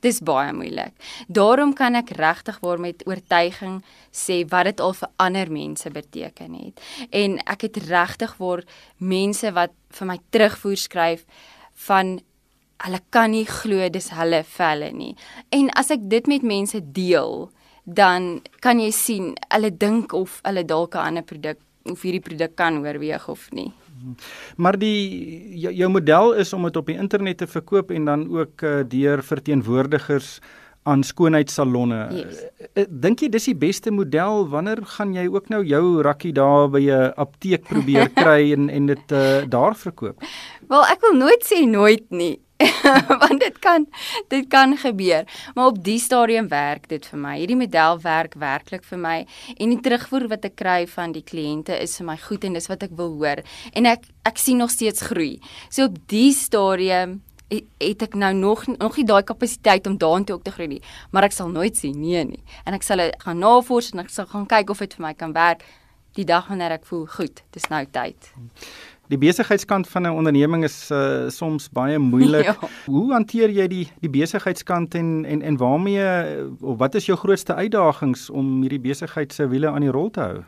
Dis 0.00 0.20
baie 0.22 0.52
moeilik. 0.54 0.94
Daarom 1.26 1.72
kan 1.74 1.98
ek 1.98 2.12
regtig 2.18 2.60
waar 2.62 2.78
met 2.78 3.02
oortuiging 3.06 3.80
sê 4.14 4.44
wat 4.50 4.70
dit 4.70 4.80
al 4.80 4.94
vir 4.94 5.10
ander 5.16 5.50
mense 5.50 5.90
beteken 5.90 6.54
het. 6.54 6.82
En 7.10 7.38
ek 7.46 7.66
het 7.66 7.80
regtig 7.88 8.36
waar 8.38 8.62
mense 8.98 9.52
wat 9.52 9.74
vir 9.98 10.06
my 10.06 10.18
terugvoer 10.30 10.78
skryf 10.78 11.26
van 11.88 12.18
hulle 12.86 13.00
kan 13.10 13.32
nie 13.34 13.46
glo 13.46 13.88
dis 13.90 14.10
hulle 14.14 14.44
velle 14.46 14.92
nie. 14.94 15.14
En 15.50 15.70
as 15.74 15.90
ek 15.90 16.06
dit 16.10 16.30
met 16.30 16.46
mense 16.46 16.78
deel, 16.94 17.48
dan 17.84 18.38
kan 18.62 18.78
jy 18.78 18.92
sien 18.94 19.32
hulle 19.48 19.72
dink 19.74 20.14
of 20.14 20.38
hulle 20.44 20.62
dalk 20.62 20.94
'n 20.94 21.06
ander 21.08 21.24
produk 21.24 21.58
of 21.90 22.02
hierdie 22.02 22.22
produk 22.22 22.54
kan 22.54 22.78
oorweeg 22.84 23.28
of 23.28 23.50
nie. 23.50 23.72
Maar 24.56 24.78
die 24.78 25.58
jou, 25.58 25.72
jou 25.74 25.90
model 25.90 26.32
is 26.34 26.52
om 26.52 26.62
dit 26.68 26.76
op 26.76 26.86
die 26.86 26.98
internet 26.98 27.38
te 27.38 27.46
verkoop 27.46 27.90
en 27.90 28.04
dan 28.04 28.24
ook 28.30 28.62
uh, 28.62 28.80
deur 28.88 29.22
verteenwoordigers 29.22 30.38
aan 30.88 31.02
skoonheidssalonne. 31.04 32.00
Yes. 32.14 32.42
Uh, 32.72 32.84
Dink 32.88 33.20
jy 33.20 33.28
dis 33.32 33.48
die 33.50 33.56
beste 33.58 33.92
model? 33.92 34.46
Wanneer 34.48 34.80
gaan 34.96 35.12
jy 35.16 35.26
ook 35.28 35.50
nou 35.52 35.62
jou 35.66 36.00
rakkie 36.06 36.32
daar 36.32 36.70
by 36.72 36.82
'n 36.88 37.12
apteek 37.16 37.68
probeer 37.68 38.08
kry 38.22 38.52
en 38.52 38.68
en 38.70 38.86
dit 38.86 39.12
uh, 39.12 39.44
daar 39.48 39.76
verkoop? 39.76 40.22
Wel, 40.68 40.84
ek 40.84 41.00
wil 41.00 41.16
nooit 41.18 41.44
sê 41.44 41.64
nooit 41.66 42.06
nie. 42.10 42.38
want 43.22 43.40
dit 43.40 43.58
kan 43.58 43.86
dit 44.28 44.46
kan 44.50 44.76
gebeur. 44.76 45.24
Maar 45.54 45.66
op 45.66 45.84
die 45.84 45.98
stadium 45.98 46.48
werk 46.48 46.88
dit 46.88 47.06
vir 47.06 47.20
my. 47.22 47.36
Hierdie 47.38 47.58
model 47.58 48.00
werk 48.02 48.34
werklik 48.34 48.84
vir 48.88 48.98
my. 48.98 49.16
En 49.56 49.74
die 49.74 49.80
terugvoer 49.84 50.28
wat 50.32 50.48
ek 50.48 50.58
kry 50.58 50.82
van 50.90 51.14
die 51.14 51.22
kliënte 51.22 51.78
is 51.78 51.96
vir 52.00 52.08
my 52.10 52.18
goed 52.22 52.44
en 52.48 52.58
dis 52.58 52.68
wat 52.70 52.82
ek 52.88 52.96
wil 52.98 53.14
hoor. 53.20 53.44
En 53.72 53.88
ek 53.90 54.10
ek 54.28 54.42
sien 54.42 54.58
nog 54.60 54.74
steeds 54.74 55.06
groei. 55.08 55.38
So 55.70 55.86
op 55.88 55.96
die 56.10 56.32
stadium 56.36 57.20
het 57.48 58.02
ek 58.04 58.18
nou 58.18 58.34
nog 58.36 58.66
nog 58.74 58.98
nie 58.98 59.06
daai 59.08 59.22
kapasiteit 59.24 59.86
om 59.86 59.96
daartoe 59.96 60.36
ook 60.36 60.44
te 60.44 60.52
groei 60.52 60.68
nie. 60.74 60.82
Maar 61.14 61.30
ek 61.30 61.38
sal 61.38 61.52
nooit 61.54 61.78
sê 61.78 61.94
nee 61.94 62.24
nie. 62.26 62.42
En 62.66 62.76
ek 62.76 62.84
sal 62.84 63.06
gaan 63.22 63.38
navors 63.38 63.92
en 63.94 64.02
ek 64.04 64.12
sal 64.12 64.28
gaan 64.28 64.50
kyk 64.50 64.74
of 64.74 64.82
dit 64.84 64.98
vir 64.98 65.06
my 65.06 65.14
kan 65.14 65.32
werk. 65.36 65.62
Die 66.18 66.26
dag 66.26 66.48
wanneer 66.50 66.74
ek 66.80 66.88
voel 66.90 67.06
goed 67.06 67.44
dis 67.54 67.70
nou 67.70 67.84
tyd 67.94 68.32
Die 69.08 69.18
besigheidskant 69.18 69.88
van 69.88 70.02
'n 70.02 70.16
onderneming 70.20 70.64
is 70.64 70.90
uh, 70.90 71.28
soms 71.28 71.68
baie 71.68 71.98
moeilik. 71.98 72.44
Ja. 72.48 72.56
Hoe 72.86 73.12
hanteer 73.12 73.50
jy 73.50 73.66
die 73.66 73.88
die 74.00 74.10
besigheidskant 74.10 74.94
en 74.94 75.24
en 75.24 75.42
en 75.42 75.56
waarmee 75.56 76.04
of 76.60 76.78
wat 76.78 76.94
is 76.94 77.06
jou 77.06 77.18
grootste 77.18 77.54
uitdagings 77.54 78.30
om 78.30 78.60
hierdie 78.62 78.80
besigheid 78.80 79.32
se 79.32 79.48
wiele 79.48 79.68
aan 79.68 79.80
die 79.80 79.90
rol 79.90 80.10
te 80.10 80.20
hou? 80.20 80.42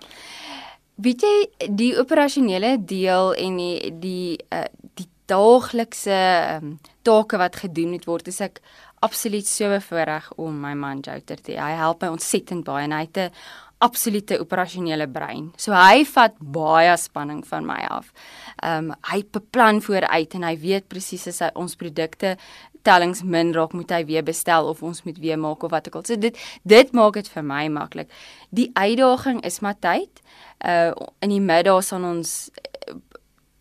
Weet 0.94 1.22
jy 1.22 1.68
die 1.76 1.98
operasionele 1.98 2.76
deel 2.84 3.34
en 3.34 3.56
die 3.56 3.92
die 4.00 4.38
uh, 4.52 4.64
die 4.94 5.08
daaglikse 5.30 6.18
um, 6.60 6.78
take 7.02 7.38
wat 7.40 7.56
gedoen 7.56 7.94
moet 7.94 8.04
word, 8.04 8.28
is 8.28 8.40
ek 8.44 8.60
absoluut 9.04 9.46
so 9.48 9.70
bevoorreg 9.72 10.28
om 10.36 10.58
my 10.60 10.74
man 10.76 11.00
Jouter 11.04 11.40
te. 11.40 11.56
Hy 11.56 11.72
help 11.78 12.02
my 12.04 12.10
ontsettend 12.12 12.66
baie 12.66 12.84
en 12.84 12.96
hy 12.96 13.06
het 13.06 13.18
'n 13.18 13.30
absolute 13.80 14.36
operasionele 14.40 15.06
brein. 15.08 15.50
So 15.56 15.72
hy 15.72 16.04
vat 16.04 16.34
baie 16.40 16.92
spanning 17.00 17.40
van 17.48 17.66
my 17.68 17.80
af. 17.88 18.10
Ehm 18.62 18.90
um, 18.90 18.96
hy 19.08 19.22
beplan 19.32 19.80
vooruit 19.80 20.34
en 20.36 20.44
hy 20.44 20.56
weet 20.60 20.88
presies 20.92 21.26
as 21.30 21.40
hy 21.40 21.48
ons 21.56 21.76
produkte 21.80 22.36
tellings 22.84 23.22
min 23.24 23.52
raak, 23.56 23.72
moet 23.76 23.92
hy 23.92 24.02
weer 24.08 24.24
bestel 24.24 24.68
of 24.68 24.82
ons 24.84 25.02
moet 25.04 25.18
weer 25.20 25.38
maak 25.40 25.64
of 25.64 25.72
wat 25.72 25.88
ook 25.88 26.00
al. 26.00 26.04
So 26.04 26.20
dit 26.20 26.36
dit 26.62 26.92
maak 26.92 27.16
dit 27.16 27.28
vir 27.28 27.46
my 27.46 27.68
maklik. 27.72 28.12
Die 28.50 28.70
uitdaging 28.74 29.40
is 29.48 29.60
maar 29.64 29.78
tyd. 29.80 30.20
Uh 30.60 30.92
in 31.24 31.32
die 31.32 31.40
middag 31.40 31.84
sal 31.84 32.04
ons 32.04 32.50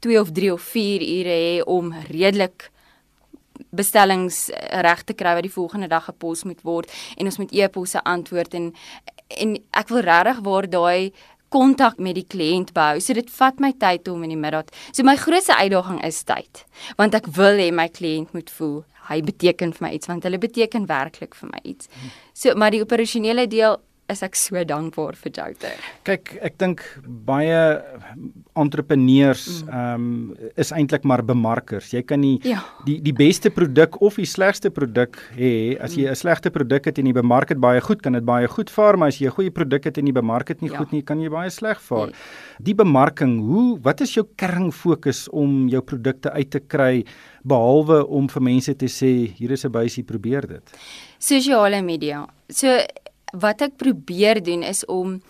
2 0.03 0.15
uh, 0.15 0.21
of 0.21 0.33
3 0.35 0.51
of 0.53 0.67
4 0.73 1.07
ure 1.07 1.39
hê 1.45 1.63
om 1.63 1.93
redelik 2.11 2.71
bestellings 3.75 4.49
reg 4.83 5.03
te 5.03 5.13
kry 5.13 5.35
wat 5.37 5.45
die 5.45 5.53
volgende 5.53 5.87
dag 5.87 6.05
gepos 6.07 6.43
moet 6.43 6.61
word 6.63 6.91
en 7.17 7.27
ons 7.29 7.37
moet 7.37 7.51
e-posse 7.53 8.01
antwoord 8.03 8.55
en 8.57 8.71
en 9.37 9.57
ek 9.77 9.91
wil 9.93 10.05
regtig 10.05 10.39
waar 10.45 10.69
daai 10.69 11.11
kontak 11.49 11.97
met 11.97 12.15
die 12.15 12.27
kliënt 12.29 12.73
behou. 12.73 12.99
So 13.01 13.13
dit 13.17 13.29
vat 13.39 13.59
my 13.59 13.73
tyd 13.81 14.07
om 14.07 14.23
in 14.23 14.35
die 14.35 14.39
middag. 14.39 14.69
So 14.93 15.03
my 15.03 15.17
grootste 15.17 15.57
uitdaging 15.57 16.03
is 16.05 16.21
tyd. 16.23 16.65
Want 16.97 17.17
ek 17.17 17.29
wil 17.37 17.57
hê 17.57 17.71
my 17.73 17.89
kliënt 17.89 18.33
moet 18.37 18.49
voel 18.53 18.83
hy 19.09 19.21
beteken 19.25 19.73
vir 19.73 19.85
my 19.87 19.91
iets 19.97 20.09
want 20.09 20.25
hulle 20.27 20.39
beteken 20.41 20.87
werklik 20.89 21.35
vir 21.37 21.49
my 21.51 21.61
iets. 21.71 21.89
So 22.37 22.53
maar 22.59 22.73
die 22.75 22.83
operasionele 22.85 23.47
deel 23.49 23.79
is 24.09 24.23
ek 24.25 24.37
so 24.39 24.61
dankbaar 24.65 25.17
vir 25.19 25.31
Jouter. 25.35 25.85
Kyk, 26.07 26.31
ek 26.45 26.57
dink 26.61 26.83
baie 27.27 27.59
entrepreneurs 28.59 29.45
mm. 29.63 29.69
ehm 29.69 30.05
um, 30.09 30.49
is 30.59 30.71
eintlik 30.75 31.05
maar 31.07 31.23
bemarkers. 31.25 31.91
Jy 31.93 32.01
kan 32.07 32.21
nie 32.23 32.37
ja. 32.47 32.61
die 32.87 32.97
die 33.05 33.13
beste 33.15 33.51
produk 33.53 33.99
of 34.05 34.17
die 34.19 34.27
slegste 34.29 34.71
produk 34.73 35.19
hê 35.37 35.77
as 35.77 35.95
jy 35.95 36.07
'n 36.07 36.15
mm. 36.15 36.21
slegte 36.23 36.51
produk 36.53 36.89
het 36.89 36.99
en 36.99 37.09
jy 37.09 37.13
bemark 37.13 37.53
dit 37.53 37.61
baie 37.61 37.81
goed, 37.81 38.01
kan 38.01 38.13
dit 38.13 38.25
baie 38.25 38.47
goed 38.47 38.69
vaar, 38.69 38.97
maar 38.97 39.13
as 39.13 39.19
jy 39.21 39.27
'n 39.27 39.37
goeie 39.37 39.51
produk 39.51 39.85
het 39.85 39.97
en 39.97 40.07
jy 40.07 40.13
bemark 40.13 40.47
dit 40.47 40.61
nie 40.61 40.71
ja. 40.71 40.77
goed 40.77 40.91
nie, 40.91 41.01
kan 41.01 41.21
jy 41.21 41.29
baie 41.29 41.49
sleg 41.49 41.79
vaar. 41.81 42.07
Nee. 42.07 42.15
Die 42.59 42.75
bemarking, 42.75 43.39
hoe 43.45 43.79
wat 43.81 44.01
is 44.01 44.13
jou 44.13 44.25
kernfokus 44.35 45.27
om 45.29 45.69
jou 45.69 45.81
produkte 45.81 46.31
uit 46.31 46.49
te 46.49 46.59
kry 46.59 47.05
behalwe 47.43 48.05
om 48.07 48.27
vir 48.27 48.41
mense 48.41 48.73
te 48.75 48.87
sê 48.87 49.31
hier 49.37 49.51
is 49.51 49.65
'n 49.65 49.71
buisie, 49.71 50.03
probeer 50.03 50.47
dit? 50.47 50.77
Sosiale 51.19 51.81
media. 51.81 52.27
So 52.49 52.67
wat 53.31 53.61
ek 53.61 53.77
probeer 53.77 54.43
doen 54.43 54.63
is 54.63 54.85
om 54.85 55.07
'n 55.13 55.21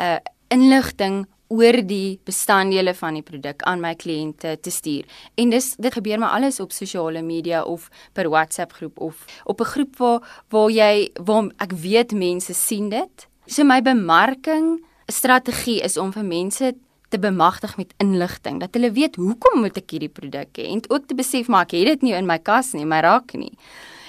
uh, 0.00 0.18
inligting 0.48 1.26
oor 1.48 1.78
die 1.86 2.18
bestanddele 2.26 2.94
van 2.94 3.18
die 3.18 3.24
produk 3.26 3.62
aan 3.70 3.80
my 3.82 3.94
kliënte 3.94 4.56
te 4.62 4.70
stuur. 4.70 5.04
En 5.38 5.52
dis 5.54 5.68
dit 5.78 5.94
gebeur 5.94 6.18
maar 6.18 6.34
alles 6.38 6.58
op 6.60 6.74
sosiale 6.74 7.22
media 7.22 7.62
of 7.62 7.88
per 8.12 8.28
WhatsApp 8.28 8.72
groep 8.72 8.98
of 8.98 9.24
op 9.44 9.60
'n 9.60 9.64
groep 9.64 9.96
waar 9.96 10.20
waar 10.48 10.70
jy 10.70 11.10
waar 11.24 11.50
ek 11.58 11.72
weet 11.72 12.12
mense 12.12 12.54
sien 12.54 12.88
dit. 12.88 13.28
So 13.46 13.64
my 13.64 13.82
bemarking 13.82 14.84
strategie 15.06 15.80
is 15.80 15.96
om 15.96 16.12
vir 16.12 16.24
mense 16.24 16.74
te 17.08 17.18
bemagtig 17.18 17.76
met 17.76 17.94
inligting 17.96 18.60
dat 18.60 18.74
hulle 18.74 18.90
weet 18.90 19.16
hoekom 19.16 19.60
moet 19.60 19.76
ek 19.76 19.90
hierdie 19.90 20.10
produk 20.10 20.48
hê 20.58 20.66
en 20.72 20.82
ook 20.88 21.06
te 21.06 21.14
besef 21.14 21.48
maar 21.48 21.62
ek 21.62 21.70
het 21.70 21.86
dit 21.86 22.02
nie 22.02 22.14
in 22.14 22.26
my 22.26 22.38
kas 22.38 22.72
nie, 22.72 22.84
my 22.84 23.00
raak 23.00 23.34
nie. 23.34 23.52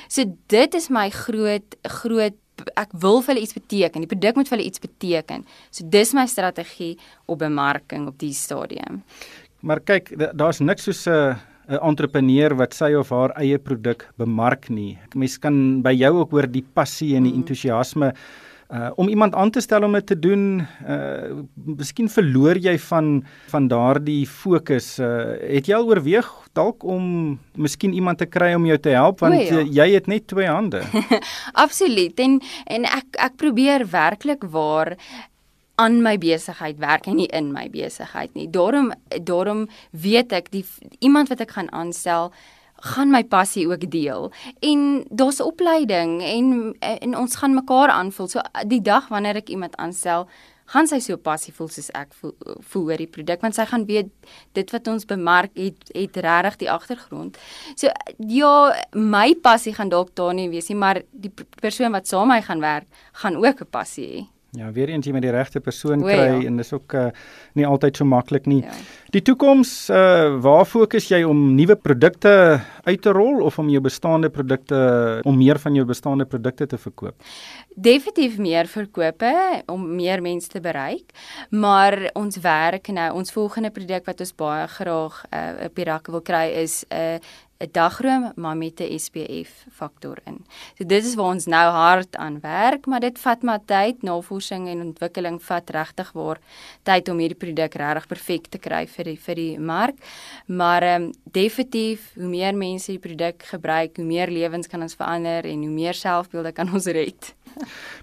So 0.09 0.23
dit 0.47 0.73
is 0.73 0.89
my 0.89 1.09
groot 1.09 1.75
groot 1.83 2.33
ek 2.75 2.95
wil 3.01 3.21
vir 3.21 3.33
hulle 3.33 3.43
iets 3.45 3.57
beteken. 3.57 4.01
Die 4.01 4.11
produk 4.11 4.35
moet 4.35 4.49
vir 4.49 4.57
hulle 4.57 4.69
iets 4.69 4.81
beteken. 4.83 5.45
So 5.71 5.85
dis 5.85 6.13
my 6.13 6.25
strategie 6.27 6.97
op 7.25 7.39
bemarking 7.39 8.07
op 8.07 8.17
die 8.19 8.33
stadium. 8.33 9.03
Maar 9.61 9.81
kyk, 9.81 10.13
daar's 10.37 10.59
niks 10.59 10.83
soos 10.83 11.07
'n 11.07 11.35
'n 11.67 11.79
entrepreneur 11.83 12.55
wat 12.55 12.73
sy 12.73 12.93
of 12.95 13.09
haar 13.09 13.33
eie 13.35 13.57
produk 13.59 14.07
bemark 14.17 14.69
nie. 14.69 14.97
Mense 15.15 15.39
kan 15.39 15.81
by 15.83 15.91
jou 15.91 16.13
ook 16.21 16.31
hoor 16.31 16.47
die 16.47 16.63
passie 16.63 17.15
en 17.17 17.23
die 17.27 17.33
mm. 17.33 17.41
Uh 18.67 18.89
om 18.95 19.07
iemand 19.07 19.35
aan 19.35 19.51
te 19.51 19.61
stel 19.61 19.83
om 19.83 19.93
dit 19.95 20.05
te 20.05 20.19
doen 20.19 20.59
uh 20.87 21.43
miskien 21.53 22.09
verloor 22.11 22.59
jy 22.59 22.75
van 22.89 23.23
van 23.47 23.67
daardie 23.71 24.25
fokus 24.27 24.97
uh 24.99 25.37
het 25.39 25.69
jy 25.69 25.77
al 25.77 25.87
oorweeg 25.87 26.27
dalk 26.57 26.83
om 26.83 27.37
miskien 27.55 27.93
iemand 27.93 28.17
te 28.17 28.25
kry 28.25 28.53
om 28.57 28.65
jou 28.65 28.77
te 28.81 28.95
help? 28.95 29.21
Want 29.23 29.37
Goeie, 29.37 29.63
ja. 29.69 29.85
jy 29.85 29.93
het 29.93 30.07
net 30.11 30.27
twee 30.27 30.49
hande. 30.49 30.83
Absoluut. 31.65 32.19
En 32.19 32.39
en 32.65 32.87
ek 32.89 33.19
ek 33.29 33.39
probeer 33.39 33.87
werklik 33.91 34.43
waar 34.51 34.95
aan 35.77 36.01
my 36.01 36.15
besigheid 36.17 36.79
werk 36.81 37.05
en 37.07 37.19
nie 37.21 37.29
in 37.37 37.51
my 37.53 37.67
besigheid 37.69 38.33
nie. 38.33 38.47
Daarom 38.49 38.91
daarom 39.21 39.67
weet 39.91 40.33
ek 40.33 40.49
die 40.51 40.65
iemand 40.99 41.29
wat 41.29 41.43
ek 41.45 41.53
gaan 41.57 41.69
aanstel 41.71 42.33
gaan 42.77 43.11
my 43.11 43.23
passie 43.23 43.67
ook 43.67 43.89
deel. 43.91 44.31
En 44.59 45.05
daar's 45.09 45.41
opleiding 45.41 46.21
en 46.23 46.75
en 46.79 47.17
ons 47.17 47.35
gaan 47.35 47.53
mekaar 47.53 47.89
aanvul. 47.89 48.27
So 48.27 48.41
die 48.67 48.81
dag 48.81 49.07
wanneer 49.07 49.35
ek 49.35 49.49
iemand 49.49 49.75
aanstel, 49.75 50.27
gaan 50.67 50.87
sy 50.87 50.99
so 50.99 51.17
passievol 51.17 51.69
soos 51.71 51.89
ek 51.95 52.13
voel, 52.19 52.33
voel 52.71 52.89
oor 52.91 53.01
die 53.01 53.07
produk 53.07 53.41
want 53.41 53.55
sy 53.55 53.65
gaan 53.69 53.85
weet 53.87 54.09
dit 54.57 54.71
wat 54.75 54.87
ons 54.91 55.07
bemark 55.07 55.53
het 55.55 55.91
het 55.95 56.17
regtig 56.17 56.59
die 56.65 56.71
agtergrond. 56.71 57.37
So 57.75 57.91
ja, 58.17 58.53
my 58.93 59.35
passie 59.41 59.73
gaan 59.73 59.93
dalk 59.93 60.15
daar 60.15 60.35
nie 60.35 60.49
wees 60.51 60.69
nie, 60.69 60.79
maar 60.79 61.01
die 61.11 61.31
persoon 61.61 61.95
wat 61.95 62.07
saam 62.07 62.27
met 62.27 62.41
my 62.41 62.47
gaan 62.49 62.61
werk, 62.61 62.87
gaan 63.23 63.39
ook 63.39 63.61
'n 63.61 63.71
passie 63.71 64.07
hê. 64.07 64.36
Ja, 64.55 64.69
weer 64.71 64.87
eens 64.89 65.05
jy 65.05 65.11
met 65.11 65.25
die 65.25 65.31
regte 65.33 65.59
persoon 65.59 66.05
kry 66.05 66.15
ja. 66.15 66.37
en 66.47 66.55
dis 66.55 66.71
ook 66.71 66.93
uh, 66.95 67.09
nie 67.59 67.65
altyd 67.67 67.99
so 67.99 68.07
maklik 68.07 68.45
nie. 68.47 68.61
Ja. 68.63 68.75
Die 69.11 69.21
toekoms, 69.21 69.71
uh, 69.91 70.37
waar 70.43 70.63
fokus 70.65 71.09
jy 71.11 71.19
om 71.27 71.41
nuwe 71.57 71.75
produkte 71.75 72.31
uit 72.87 73.01
te 73.03 73.11
rol 73.15 73.41
of 73.43 73.59
om 73.59 73.67
jou 73.69 73.81
bestaande 73.83 74.31
produkte 74.31 74.79
om 75.27 75.35
meer 75.35 75.59
van 75.59 75.75
jou 75.75 75.83
bestaande 75.87 76.25
produkte 76.25 76.67
te 76.71 76.79
verkoop? 76.79 77.27
Definitief 77.75 78.37
meer 78.39 78.71
verkope 78.71 79.33
om 79.67 79.83
meer 79.99 80.23
mense 80.23 80.49
te 80.49 80.63
bereik, 80.63 81.11
maar 81.51 81.99
ons 82.15 82.39
werk 82.41 82.87
nou, 82.95 83.09
ons 83.19 83.35
volgende 83.35 83.73
produk 83.75 84.07
wat 84.07 84.23
ons 84.23 84.33
baie 84.39 84.63
graag 84.77 85.19
uh, 85.27 85.43
op 85.67 85.75
die 85.75 85.89
rakke 85.91 86.15
wil 86.15 86.23
kry 86.23 86.47
is 86.63 86.85
'n 86.87 87.19
uh, 87.19 87.35
'n 87.59 87.69
dagroom 87.71 88.31
maar 88.35 88.57
met 88.57 88.79
'n 88.79 88.99
SPF 88.99 89.65
faktor 89.71 90.17
in. 90.25 90.45
So 90.77 90.85
dit 90.85 91.05
is 91.05 91.15
waar 91.15 91.33
ons 91.33 91.45
nou 91.45 91.71
hard 91.71 92.15
aan 92.15 92.39
werk, 92.39 92.85
maar 92.85 92.99
dit 92.99 93.19
vat 93.19 93.41
maar 93.41 93.59
tyd. 93.65 94.01
Navorsing 94.01 94.67
en 94.67 94.81
ontwikkeling 94.81 95.43
vat 95.43 95.69
regtig 95.69 96.11
waar 96.11 96.37
tyd 96.83 97.09
om 97.09 97.17
hierdie 97.17 97.37
produk 97.37 97.73
regtig 97.73 98.07
perfek 98.07 98.47
te 98.47 98.57
kry 98.57 98.87
vir 98.87 99.03
die 99.03 99.19
vir 99.19 99.35
die 99.35 99.59
mark. 99.59 99.95
Maar 100.45 100.81
ehm 100.83 101.03
um, 101.03 101.11
definitief, 101.23 102.11
hoe 102.15 102.27
meer 102.27 102.55
mense 102.55 102.91
die 102.91 102.99
produk 102.99 103.43
gebruik, 103.43 103.95
hoe 103.95 104.05
meer 104.05 104.27
lewens 104.31 104.67
kan 104.67 104.81
ons 104.81 104.95
verander 104.95 105.45
en 105.45 105.59
hoe 105.59 105.73
meer 105.73 105.93
selfbeelde 105.93 106.51
kan 106.51 106.73
ons 106.73 106.85
red. 106.85 107.35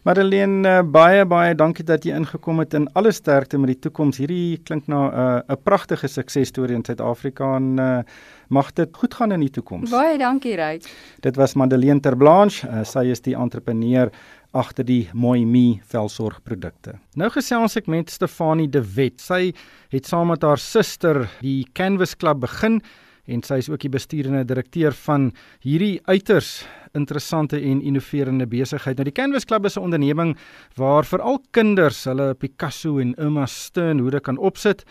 Madeleine, 0.02 0.68
uh, 0.68 0.82
baie 0.82 1.24
baie 1.24 1.54
dankie 1.54 1.84
dat 1.86 2.04
jy 2.04 2.14
ingekom 2.16 2.58
het 2.58 2.74
en 2.74 2.88
alle 2.98 3.12
sterkte 3.12 3.58
met 3.58 3.74
die 3.74 3.78
toekoms. 3.86 4.18
Hierdie 4.18 4.58
klink 4.66 4.88
na 4.88 5.00
eh, 5.10 5.42
'n 5.48 5.52
uh, 5.52 5.56
pragtige 5.62 6.08
suksesstorie 6.08 6.76
in 6.76 6.84
Suid-Afrika 6.84 7.56
en 7.56 7.78
uh, 7.78 8.02
mag 8.48 8.72
dit 8.72 8.96
goed 8.96 9.14
gaan 9.14 9.32
in 9.32 9.40
die 9.40 9.50
toekoms. 9.50 9.90
Baie 9.90 10.18
dankie, 10.18 10.56
Ryk. 10.56 10.88
Dit 11.20 11.36
was 11.36 11.54
Madeleine 11.54 12.00
Terblanche. 12.00 12.68
Uh, 12.68 12.82
sy 12.84 13.06
is 13.10 13.20
die 13.24 13.36
entrepreneur 13.36 14.10
agter 14.54 14.86
die 14.86 15.08
Mooi 15.12 15.44
Me 15.44 15.80
velsorgprodukte. 15.90 16.98
Nou 17.18 17.30
gesels 17.34 17.76
ek 17.80 17.88
met 17.90 18.10
Stefanie 18.10 18.68
De 18.70 18.82
Wet. 18.94 19.20
Sy 19.20 19.52
het 19.94 20.06
saam 20.06 20.30
met 20.30 20.42
haar 20.46 20.62
suster 20.62 21.24
die 21.40 21.64
Canvas 21.74 22.14
Club 22.16 22.44
begin 22.46 22.80
en 23.24 23.42
sy 23.42 23.58
is 23.62 23.70
ook 23.72 23.80
die 23.80 23.92
bestuurende 23.92 24.44
direkteur 24.44 24.94
van 25.06 25.30
hierdie 25.64 25.96
uiters 26.04 26.62
interessante 26.94 27.58
en 27.58 27.80
innoverende 27.82 28.46
besigheid. 28.46 28.98
Nou 28.98 29.08
die 29.08 29.16
Canvas 29.16 29.46
Club 29.48 29.64
is 29.66 29.76
'n 29.76 29.82
onderneming 29.82 30.36
waar 30.76 31.04
veral 31.04 31.42
kinders 31.50 32.04
hulle 32.04 32.34
Picasso 32.34 32.98
en 32.98 33.14
Emma 33.14 33.46
Stern 33.46 33.98
hoede 33.98 34.20
kan 34.20 34.38
opsit 34.38 34.84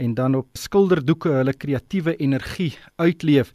en 0.00 0.14
dan 0.16 0.34
op 0.38 0.48
skilderdoeke 0.56 1.28
hulle 1.28 1.52
kreatiewe 1.52 2.16
energie 2.16 2.72
uitleef. 2.96 3.52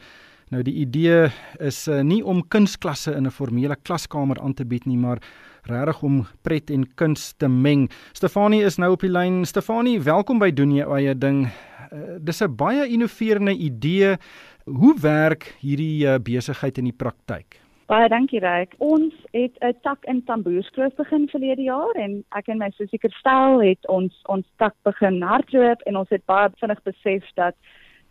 Nou 0.53 0.61
die 0.63 0.75
idee 0.83 1.31
is 1.57 1.87
uh, 1.89 2.03
nie 2.05 2.21
om 2.21 2.43
kunsklasse 2.53 3.15
in 3.17 3.25
'n 3.25 3.33
formele 3.33 3.75
klaskamer 3.75 4.39
aan 4.39 4.53
te 4.53 4.65
bied 4.65 4.85
nie, 4.85 4.97
maar 4.97 5.19
regtig 5.65 6.03
om 6.03 6.25
pret 6.41 6.69
en 6.69 6.85
kuns 6.95 7.33
te 7.37 7.47
meng. 7.49 7.89
Stefanie 8.13 8.63
is 8.63 8.77
nou 8.77 8.91
op 8.91 9.01
die 9.01 9.09
lyn. 9.09 9.45
Stefanie, 9.45 9.99
welkom 9.99 10.39
by 10.39 10.51
doen 10.51 10.75
jou 10.75 10.97
eie 10.97 11.15
ding. 11.17 11.47
Uh, 11.91 12.21
dis 12.21 12.41
'n 12.41 12.55
baie 12.55 12.87
innoverende 12.87 13.57
idee. 13.57 14.17
Hoe 14.65 14.95
werk 15.01 15.55
hierdie 15.59 16.05
uh, 16.05 16.19
besigheid 16.19 16.77
in 16.77 16.83
die 16.83 16.97
praktyk? 16.97 17.64
Baie 17.86 18.08
dankie 18.10 18.39
Ryk. 18.42 18.72
Ons 18.82 19.13
het 19.32 19.58
'n 19.62 19.75
tak 19.82 20.06
in 20.06 20.24
Tamboerskloof 20.24 20.96
begin 20.96 21.27
verlede 21.30 21.62
jaar 21.62 21.94
en 21.94 22.24
ek 22.32 22.48
en 22.48 22.58
my 22.58 22.70
sussie 22.70 22.98
Kerstel 23.00 23.62
het 23.62 23.88
ons 23.88 24.22
ons 24.25 24.46
tak 24.58 24.74
begin 24.84 25.22
hardloop 25.22 25.82
en 25.82 25.98
ons 25.98 26.10
het 26.10 26.25
baie 26.25 26.50
vinnig 26.56 26.82
besef 26.84 27.24
dat 27.36 27.56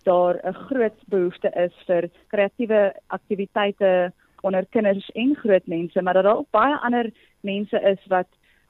daar 0.05 0.39
'n 0.45 0.55
groot 0.55 0.99
behoefte 1.09 1.51
is 1.55 1.75
vir 1.87 2.09
kreatiewe 2.29 2.95
aktiwiteite 3.09 4.13
onder 4.43 4.65
kinders 4.71 5.11
en 5.15 5.35
groot 5.35 5.67
mense, 5.67 6.03
maar 6.03 6.15
dat 6.15 6.25
daar 6.25 6.37
ook 6.37 6.51
baie 6.51 6.77
ander 6.77 7.11
mense 7.41 7.81
is 7.81 8.07
wat 8.07 8.29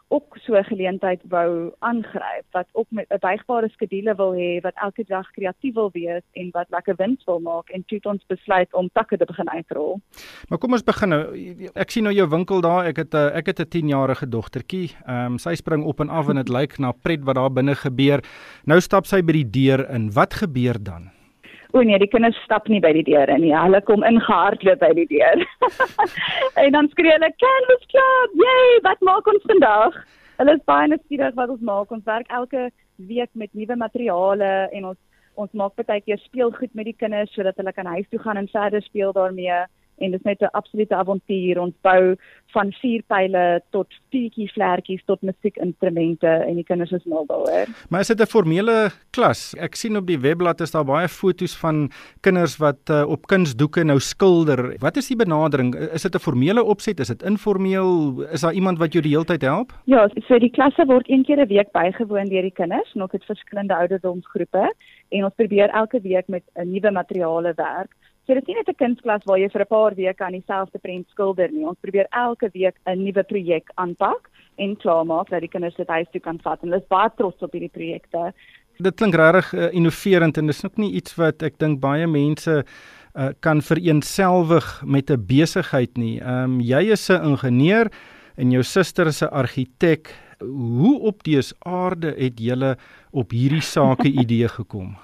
ook 0.08 0.36
so 0.38 0.54
'n 0.54 0.64
geleentheid 0.64 1.20
wou 1.28 1.72
aangryp 1.78 2.46
wat 2.50 2.66
ook 2.72 2.86
met 2.88 3.06
'n 3.08 3.18
buigbare 3.18 3.68
skedule 3.68 4.14
wil 4.14 4.32
hê 4.32 4.60
wat 4.60 4.74
elke 4.74 5.04
dag 5.04 5.30
kreatief 5.30 5.74
wil 5.74 5.90
wees 5.92 6.22
en 6.32 6.48
wat 6.52 6.66
lekker 6.70 6.94
wins 6.96 7.24
wil 7.24 7.40
maak 7.40 7.68
en 7.68 7.84
toe 7.86 7.96
het 7.96 8.06
ons 8.06 8.26
besluit 8.26 8.74
om 8.74 8.90
takke 8.92 9.16
te 9.16 9.24
begin 9.24 9.50
uitrol. 9.50 10.00
Maar 10.48 10.58
kom 10.58 10.72
ons 10.72 10.82
begin 10.82 11.08
nou. 11.08 11.22
Ek 11.74 11.90
sien 11.90 12.02
nou 12.02 12.14
jou 12.14 12.28
winkel 12.28 12.60
daar. 12.60 12.84
Ek 12.84 12.96
het 12.96 13.14
'n 13.14 13.30
ek 13.34 13.46
het 13.46 13.60
'n 13.60 13.68
10-jarige 13.68 14.28
dogtertjie. 14.28 14.90
Ehm 15.06 15.32
um, 15.32 15.38
sy 15.38 15.54
spring 15.54 15.84
op 15.84 16.00
en 16.00 16.08
af 16.08 16.28
en 16.28 16.36
dit 16.36 16.48
lyk 16.48 16.78
na 16.78 16.92
pret 16.92 17.24
wat 17.24 17.34
daar 17.34 17.52
binne 17.52 17.74
gebeur. 17.74 18.24
Nou 18.64 18.80
stap 18.80 19.06
sy 19.06 19.22
by 19.22 19.32
die 19.32 19.50
deur 19.50 19.90
in. 19.90 20.12
Wat 20.12 20.34
gebeur 20.34 20.82
dan? 20.82 21.10
O 21.74 21.82
nee, 21.82 21.98
die 21.98 22.06
kinders 22.06 22.36
stap 22.44 22.68
nie 22.70 22.78
by 22.78 22.92
die 22.94 23.02
deur 23.02 23.30
in 23.34 23.40
nie. 23.42 23.50
Hulle 23.50 23.80
kom 23.82 24.04
ingehardloop 24.06 24.78
by 24.78 24.92
die 24.94 25.08
deur. 25.10 25.40
en 26.62 26.76
dan 26.76 26.88
skree 26.92 27.10
hulle 27.16 27.30
Canvas 27.42 27.88
Club. 27.90 28.36
Yay, 28.38 28.76
wat 28.84 29.02
maak 29.08 29.26
ons 29.32 29.48
vandag? 29.50 29.96
Hulle 30.38 30.54
is 30.54 30.62
baie 30.70 30.86
nuuskierig 30.92 31.34
wat 31.34 31.50
ons 31.50 31.64
maak. 31.66 31.90
Ons 31.90 32.06
werk 32.06 32.30
elke 32.38 32.68
week 33.08 33.30
met 33.34 33.50
nuwe 33.58 33.78
materiale 33.80 34.52
en 34.70 34.92
ons 34.92 35.00
ons 35.34 35.50
maak 35.58 35.74
baie 35.80 36.02
keer 36.06 36.20
speelgoed 36.22 36.70
met 36.78 36.86
die 36.86 36.94
kinders 36.94 37.32
sodat 37.34 37.58
hulle 37.58 37.72
kan 37.74 37.90
huis 37.96 38.06
toe 38.10 38.20
gaan 38.22 38.38
en 38.38 38.46
verder 38.52 38.82
speel 38.86 39.10
daarmee 39.16 39.64
en 39.98 40.10
dit 40.10 40.20
is 40.20 40.26
net 40.26 40.40
'n 40.40 40.52
absolute 40.52 40.94
avontuur. 40.94 41.60
Ons 41.60 41.74
bou 41.82 42.16
van 42.54 42.72
vuurpyle 42.72 43.62
tot 43.70 43.86
vuurtjie 44.10 44.48
vlekkies 44.52 45.02
tot 45.04 45.22
musiekinstrumente 45.22 46.26
en 46.26 46.54
die 46.54 46.64
kinders 46.64 46.92
is 46.92 47.04
mal 47.04 47.26
daaroor. 47.26 47.66
Maar 47.90 48.00
is 48.00 48.12
dit 48.12 48.20
'n 48.20 48.26
formele 48.26 48.90
klas? 49.10 49.54
Ek 49.58 49.74
sien 49.74 49.96
op 49.96 50.06
die 50.06 50.18
webblad 50.18 50.60
is 50.60 50.70
daar 50.70 50.84
baie 50.84 51.08
foto's 51.08 51.56
van 51.56 51.90
kinders 52.20 52.56
wat 52.56 52.90
uh, 52.90 53.04
op 53.08 53.26
kunsdoeke 53.26 53.84
nou 53.84 53.98
skilder. 53.98 54.76
Wat 54.78 54.96
is 54.96 55.08
die 55.08 55.16
benadering? 55.16 55.74
Is 55.74 56.02
dit 56.02 56.14
'n 56.14 56.18
formele 56.18 56.62
opset? 56.62 57.00
Is 57.00 57.08
dit 57.08 57.22
informeel? 57.22 58.22
Is 58.32 58.40
daar 58.40 58.52
iemand 58.52 58.78
wat 58.78 58.92
jou 58.92 59.02
die 59.02 59.12
hele 59.12 59.24
tyd 59.24 59.42
help? 59.42 59.72
Ja, 59.84 60.08
so 60.26 60.38
die 60.38 60.50
klasse 60.50 60.84
word 60.86 61.08
een 61.08 61.24
keer 61.24 61.40
'n 61.40 61.48
week 61.48 61.72
bygewoon 61.72 62.28
deur 62.28 62.42
die 62.42 62.52
kinders, 62.52 62.94
nog 62.94 63.12
het 63.12 63.24
verskillende 63.24 63.76
ouderdomsgroepe 63.76 64.74
en 65.08 65.24
ons 65.24 65.34
probeer 65.34 65.68
elke 65.68 66.00
week 66.00 66.28
met 66.28 66.42
'n 66.54 66.70
nuwe 66.70 66.90
materiale 66.90 67.52
werk. 67.56 67.90
So 68.24 68.32
dit 68.32 68.42
is 68.42 68.48
nie 68.48 68.56
net 68.56 68.68
'n 68.68 68.80
kunsklas 68.80 69.24
waar 69.28 69.38
jy 69.38 69.48
vir 69.52 69.60
'n 69.60 69.68
paar 69.68 69.94
weke 69.94 70.24
aan 70.24 70.32
dieselfde 70.32 70.78
prent 70.78 71.08
skilder 71.10 71.50
nie. 71.52 71.66
Ons 71.66 71.78
probeer 71.80 72.06
elke 72.10 72.48
week 72.54 72.76
'n 72.86 73.04
nuwe 73.04 73.22
projek 73.22 73.70
aanpak 73.74 74.30
en 74.56 74.76
klaarmaak 74.76 75.28
dat 75.28 75.40
die 75.40 75.48
kinders 75.48 75.76
dit 75.76 75.88
huis 75.88 76.06
toe 76.10 76.20
kan 76.20 76.38
vat 76.42 76.62
en 76.62 76.68
hulle 76.68 76.80
is 76.80 76.88
baie 76.88 77.10
trots 77.16 77.42
op 77.42 77.52
hierdie 77.52 77.70
projekte. 77.72 78.32
Dit 78.78 78.96
klink 78.96 79.14
regtig 79.14 79.52
uh, 79.52 79.72
innoverend 79.72 80.38
en 80.38 80.46
dis 80.46 80.64
ook 80.64 80.76
nie 80.76 80.92
iets 80.92 81.14
wat 81.16 81.42
ek 81.42 81.58
dink 81.58 81.80
baie 81.80 82.06
mense 82.06 82.64
uh, 83.14 83.28
kan 83.40 83.60
vereenselwig 83.62 84.82
met 84.86 85.10
'n 85.10 85.26
besigheid 85.26 85.96
nie. 85.96 86.20
Ehm 86.20 86.44
um, 86.44 86.60
jy 86.60 86.92
is 86.92 87.10
'n 87.10 87.24
ingenieur 87.24 87.90
en 88.36 88.50
jou 88.50 88.62
suster 88.62 89.06
is 89.06 89.22
'n 89.22 89.28
argitek. 89.30 90.14
Hoe 90.40 91.00
op 91.00 91.22
dese 91.22 91.54
aarde 91.58 92.14
het 92.16 92.40
julle 92.40 92.76
op 93.12 93.30
hierdie 93.30 93.62
sake 93.62 94.08
idee 94.22 94.48
gekom? 94.48 94.96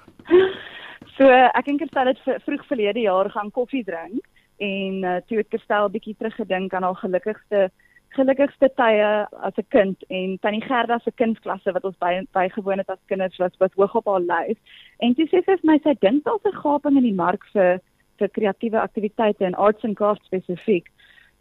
So 1.20 1.28
ek 1.28 1.66
en 1.68 1.76
Kerstel 1.76 2.08
het 2.08 2.20
vroeg 2.46 2.62
verlede 2.64 3.02
jaar 3.04 3.28
gaan 3.30 3.50
koffie 3.52 3.82
drink 3.84 4.24
en 4.56 5.02
uh, 5.04 5.18
toe 5.28 5.36
het 5.42 5.48
Kerstel 5.52 5.90
bietjie 5.92 6.14
teruggedink 6.16 6.72
aan 6.72 6.86
haar 6.86 6.96
gelukkigste 6.96 7.66
gelukkigste 8.16 8.70
tye 8.80 9.10
as 9.48 9.58
'n 9.60 9.66
kind 9.68 10.04
en 10.08 10.38
tannie 10.40 10.64
Gerda 10.64 10.98
se 10.98 11.12
kindsklasse 11.12 11.74
wat 11.76 11.84
ons 11.84 11.98
by 12.00 12.24
bygewoon 12.32 12.78
het 12.78 12.88
as 12.88 13.04
kinders 13.12 13.36
was 13.36 13.52
wat 13.58 13.76
hoog 13.76 13.94
op 14.00 14.06
haar 14.06 14.24
lys. 14.32 14.56
En 14.98 15.14
toe 15.14 15.26
sê 15.26 15.44
sy 15.44 15.60
vir 15.60 15.70
my 15.70 15.78
sy 15.84 15.94
dink 16.00 16.24
daar's 16.24 16.46
'n 16.48 16.60
gaping 16.62 16.96
in 16.96 17.08
die 17.10 17.20
mark 17.24 17.44
vir 17.52 17.80
vir 18.18 18.28
kreatiewe 18.28 18.80
aktiwiteite 18.80 19.44
en 19.44 19.54
arts 19.54 19.84
and 19.84 19.96
crafts 19.96 20.24
spesifiek. 20.24 20.86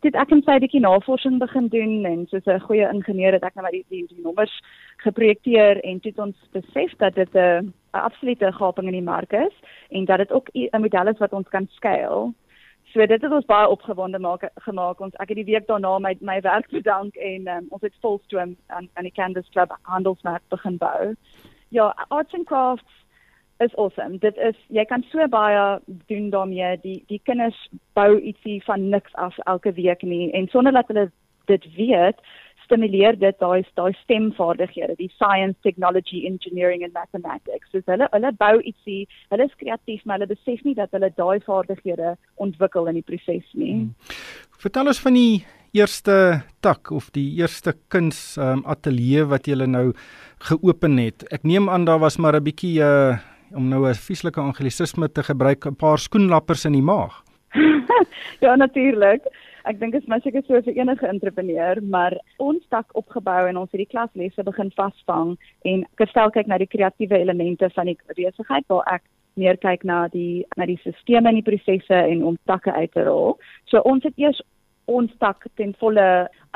Dit 0.01 0.15
ek 0.15 0.29
het 0.29 0.47
'n 0.47 0.59
bietjie 0.59 0.81
navorsing 0.81 1.39
begin 1.39 1.67
doen 1.67 2.05
en 2.05 2.27
soos 2.27 2.47
'n 2.47 2.59
goeie 2.67 2.89
ingenieur 2.93 3.31
het 3.31 3.43
ek 3.43 3.55
nou 3.55 3.63
maar 3.63 3.71
die, 3.71 3.85
die, 3.89 4.07
die 4.07 4.23
nommers 4.23 4.61
geprojekteer 4.97 5.79
en 5.83 5.99
toe 5.99 6.11
het 6.11 6.19
ons 6.19 6.37
besef 6.51 6.91
dat 6.97 7.15
dit 7.15 7.33
'n 7.33 7.73
'n 7.93 8.05
absolute 8.07 8.51
gaping 8.51 8.87
in 8.87 8.93
die 8.93 9.09
mark 9.13 9.33
is 9.33 9.55
en 9.89 10.05
dat 10.05 10.17
dit 10.17 10.31
ook 10.31 10.49
'n 10.53 10.81
model 10.81 11.07
is 11.07 11.17
wat 11.17 11.33
ons 11.33 11.49
kan 11.49 11.67
skaal. 11.69 12.33
So 12.83 13.05
dit 13.05 13.21
het 13.21 13.31
ons 13.31 13.45
baie 13.45 13.67
opgewonde 13.69 14.19
maak 14.19 14.49
gemaak. 14.65 14.99
Ons 14.99 15.15
ek 15.21 15.29
het 15.29 15.37
die 15.37 15.51
week 15.53 15.67
daarna 15.67 15.99
my 15.99 16.15
my 16.19 16.41
werk 16.41 16.69
bedank 16.79 17.15
en 17.15 17.47
um, 17.47 17.65
ons 17.69 17.81
het 17.81 17.93
volstroom 18.01 18.55
aan 18.67 18.89
aan 18.93 19.03
die 19.03 19.13
Canvas 19.13 19.49
Club 19.49 19.77
handelsmerk 19.81 20.41
begin 20.49 20.77
bou. 20.77 21.13
Ja, 21.69 21.93
arts 22.07 22.33
and 22.33 22.45
crafts 22.45 23.05
is 23.59 23.75
awesome. 23.75 24.17
Dit 24.17 24.37
is 24.37 24.55
jy 24.67 24.85
kan 24.85 25.05
so 25.11 25.27
baie 25.27 25.79
doen 26.07 26.29
daarmee. 26.29 26.77
Die 26.81 27.03
die 27.07 27.21
kinders 27.23 27.69
bou 27.93 28.19
ietsie 28.19 28.63
van 28.63 28.89
niks 28.89 29.13
af 29.13 29.37
elke 29.37 29.73
week 29.73 30.01
nie 30.01 30.31
en 30.31 30.47
sonder 30.47 30.71
dat 30.71 30.87
hulle 30.87 31.11
dit 31.45 31.65
weet, 31.75 32.17
stimuleer 32.69 33.17
dit 33.17 33.37
daai 33.41 33.63
daai 33.79 33.93
stemvaardighede, 34.03 34.95
die 34.99 35.09
science, 35.17 35.57
technology, 35.65 36.25
engineering 36.29 36.83
and 36.85 36.93
mathematics. 36.93 37.69
So 37.73 37.81
hulle 37.89 38.07
hulle 38.13 38.31
bou 38.37 38.59
ietsie, 38.61 39.07
hulle 39.33 39.49
is 39.49 39.55
kreatief, 39.61 40.05
maar 40.05 40.19
hulle 40.19 40.29
besef 40.29 40.61
nie 40.67 40.75
dat 40.77 40.93
hulle 40.95 41.09
daai 41.17 41.39
vaardighede 41.45 42.15
ontwikkel 42.37 42.91
in 42.91 42.99
die 43.01 43.05
proses 43.05 43.47
nie. 43.53 43.73
Hmm. 43.73 44.19
Vertel 44.59 44.91
ons 44.91 45.01
van 45.01 45.17
die 45.17 45.41
eerste 45.73 46.41
tak 46.65 46.91
of 46.91 47.11
die 47.13 47.27
eerste 47.39 47.75
kuns 47.93 48.37
um, 48.41 48.63
ateljee 48.65 49.25
wat 49.29 49.47
jy 49.47 49.57
nou 49.65 49.91
geopen 50.49 50.97
het. 51.01 51.25
Ek 51.33 51.45
neem 51.45 51.69
aan 51.69 51.85
daar 51.85 52.01
was 52.01 52.17
maar 52.17 52.37
'n 52.37 52.43
bietjie 52.43 52.79
uh 52.81 53.17
om 53.51 53.65
nou 53.65 53.89
'n 53.89 53.95
vieslike 53.95 54.39
anglisisme 54.39 55.09
te 55.09 55.23
gebruik, 55.23 55.65
'n 55.65 55.75
paar 55.75 55.97
skoenlappers 55.97 56.65
in 56.65 56.73
die 56.73 56.85
maag. 56.85 57.23
ja, 58.45 58.55
natuurlik 58.55 59.25
ek 59.67 59.79
dink 59.79 59.93
dit 59.93 60.01
is 60.03 60.09
maar 60.09 60.21
seker 60.23 60.43
so 60.47 60.61
vir 60.61 60.77
enige 60.77 61.07
entrepreneur, 61.07 61.81
maar 61.81 62.15
ons 62.37 62.63
dak 62.69 62.91
opgebou 62.93 63.47
en 63.49 63.57
ons 63.57 63.71
het 63.71 63.83
die 63.83 63.91
klaslesse 63.91 64.43
begin 64.43 64.71
vasvang 64.77 65.35
en 65.69 65.85
gestel 66.01 66.31
kyk 66.35 66.47
na 66.47 66.59
die 66.61 66.69
kreatiewe 66.69 67.19
elemente 67.19 67.69
van 67.75 67.91
die 67.91 67.97
besigheid 68.15 68.67
waar 68.67 68.87
ek 68.99 69.03
meer 69.39 69.57
kyk 69.57 69.83
na 69.87 70.07
die 70.13 70.45
na 70.57 70.67
die 70.69 70.79
stelsels 70.83 71.25
en 71.25 71.35
die 71.39 71.45
prosesse 71.45 71.99
en 72.13 72.23
om 72.23 72.39
takke 72.45 72.73
uit 72.75 72.91
te 72.93 73.05
rol. 73.07 73.37
So 73.71 73.83
ons 73.87 74.03
het 74.07 74.17
eers 74.17 74.41
ons 74.89 75.11
tak 75.21 75.45
ten 75.59 75.75
volle 75.77 76.05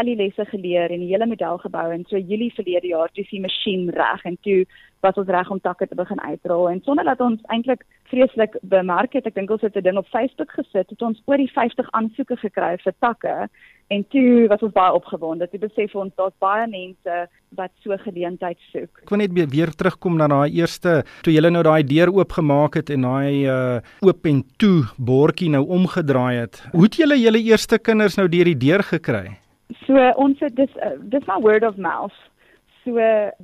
al 0.02 0.10
die 0.10 0.18
lesse 0.18 0.46
geleer 0.50 0.92
en 0.92 1.04
die 1.04 1.12
hele 1.12 1.28
model 1.30 1.60
gebou 1.62 1.86
en 1.94 2.06
so 2.10 2.18
Julie 2.18 2.54
verlede 2.56 2.90
jaar 2.90 3.12
toe 3.14 3.26
die 3.30 3.44
masjien 3.44 3.92
reg 3.94 4.26
en 4.26 4.40
toe 4.48 4.64
was 5.04 5.20
ons 5.20 5.32
reg 5.36 5.50
om 5.52 5.60
takke 5.60 5.88
te 5.88 5.98
begin 6.00 6.22
uitrol 6.22 6.70
en 6.72 6.82
sonder 6.86 7.06
dat 7.06 7.22
ons 7.22 7.42
eintlik 7.54 7.84
vreeslik 8.12 8.56
bemerk 8.62 9.14
het. 9.18 9.28
Ek 9.28 9.36
dink 9.36 9.52
ons 9.52 9.62
het 9.62 9.76
'n 9.76 9.84
ding 9.84 9.98
op 9.98 10.08
Facebook 10.08 10.52
gesit, 10.52 10.90
het 10.90 11.02
ons 11.02 11.22
oor 11.26 11.38
die 11.38 11.52
50 11.52 11.88
aansoeke 11.92 12.38
gekry 12.38 12.78
vir 12.78 12.94
takke 13.00 13.50
en 13.88 14.06
toe 14.10 14.48
was 14.48 14.62
ons 14.62 14.74
baie 14.74 14.94
opgewonde. 14.94 15.48
Toe 15.50 15.60
besef 15.60 15.96
ons 15.96 16.14
daar's 16.16 16.38
baie 16.40 16.68
mense 16.68 17.28
wat 17.50 17.72
so 17.84 17.98
geleentheid 17.98 18.58
soek. 18.72 19.04
Ek 19.04 19.10
wil 19.10 19.18
net 19.18 19.52
weer 19.52 19.72
terugkom 19.72 20.18
na 20.18 20.28
daai 20.28 20.50
eerste 20.56 21.04
toe 21.22 21.34
jy 21.34 21.42
nou 21.50 21.64
daai 21.64 21.84
deur 21.84 22.10
oopgemaak 22.10 22.76
het 22.76 22.90
en 22.90 23.02
daai 23.02 23.46
uh 23.46 23.80
oop 24.02 24.26
en 24.26 24.44
toe 24.58 24.84
bordjie 24.98 25.50
nou 25.50 25.66
omgedraai 25.68 26.36
het. 26.36 26.64
Hoe 26.72 26.84
het 26.84 26.96
julle 26.96 27.20
julle 27.20 27.42
eerste 27.44 27.80
kinders 27.80 28.18
nou 28.18 28.28
deur 28.28 28.46
die 28.46 28.58
deur 28.58 28.84
gekry? 28.84 29.38
So 29.86 29.98
ons 30.16 30.40
het 30.40 30.56
dis 30.56 30.72
uh, 30.78 30.96
dis 31.00 31.26
maar 31.26 31.42
word 31.42 31.64
of 31.64 31.78
mouth. 31.78 32.16
So 32.84 33.00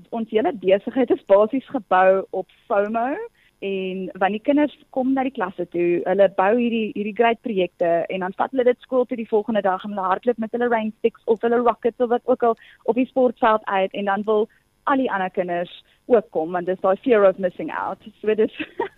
ons 0.09 0.31
hele 0.31 0.53
besigheid 0.53 1.11
is 1.15 1.27
basies 1.27 1.67
gebou 1.71 2.23
op 2.29 2.47
FOMO 2.67 3.15
en 3.59 4.09
wanneer 4.13 4.43
kinders 4.43 4.75
kom 4.95 5.11
na 5.13 5.25
die 5.27 5.35
klasse 5.35 5.65
toe, 5.73 5.99
hulle 6.05 6.27
bou 6.37 6.51
hierdie 6.55 6.91
hierdie 6.95 7.15
great 7.15 7.41
projekte 7.43 7.89
en 8.07 8.23
dan 8.23 8.35
vat 8.39 8.53
hulle 8.55 8.67
dit 8.69 8.85
skool 8.85 9.05
toe 9.05 9.17
die 9.19 9.27
volgende 9.27 9.63
dag 9.65 9.83
en 9.83 9.95
hulle 9.95 10.07
hardloop 10.07 10.39
met 10.39 10.55
hulle 10.55 10.69
rain 10.71 10.93
sticks 10.99 11.23
of 11.25 11.43
hulle 11.43 11.59
rockets 11.59 11.99
of 11.99 12.11
wat 12.13 12.23
ook 12.31 12.43
al 12.43 12.55
op 12.85 12.95
die 12.95 13.07
sportveld 13.09 13.65
uit 13.65 13.93
en 13.93 14.11
dan 14.11 14.23
wil 14.27 14.47
al 14.89 15.03
die 15.03 15.11
ander 15.11 15.29
kinders 15.29 15.73
ook 16.09 16.29
kom 16.35 16.55
want 16.55 16.69
dis 16.71 16.79
daai 16.81 16.95
fear 17.03 17.27
of 17.27 17.37
missing 17.37 17.71
out. 17.75 17.99
So 18.21 18.35
dis 18.35 18.55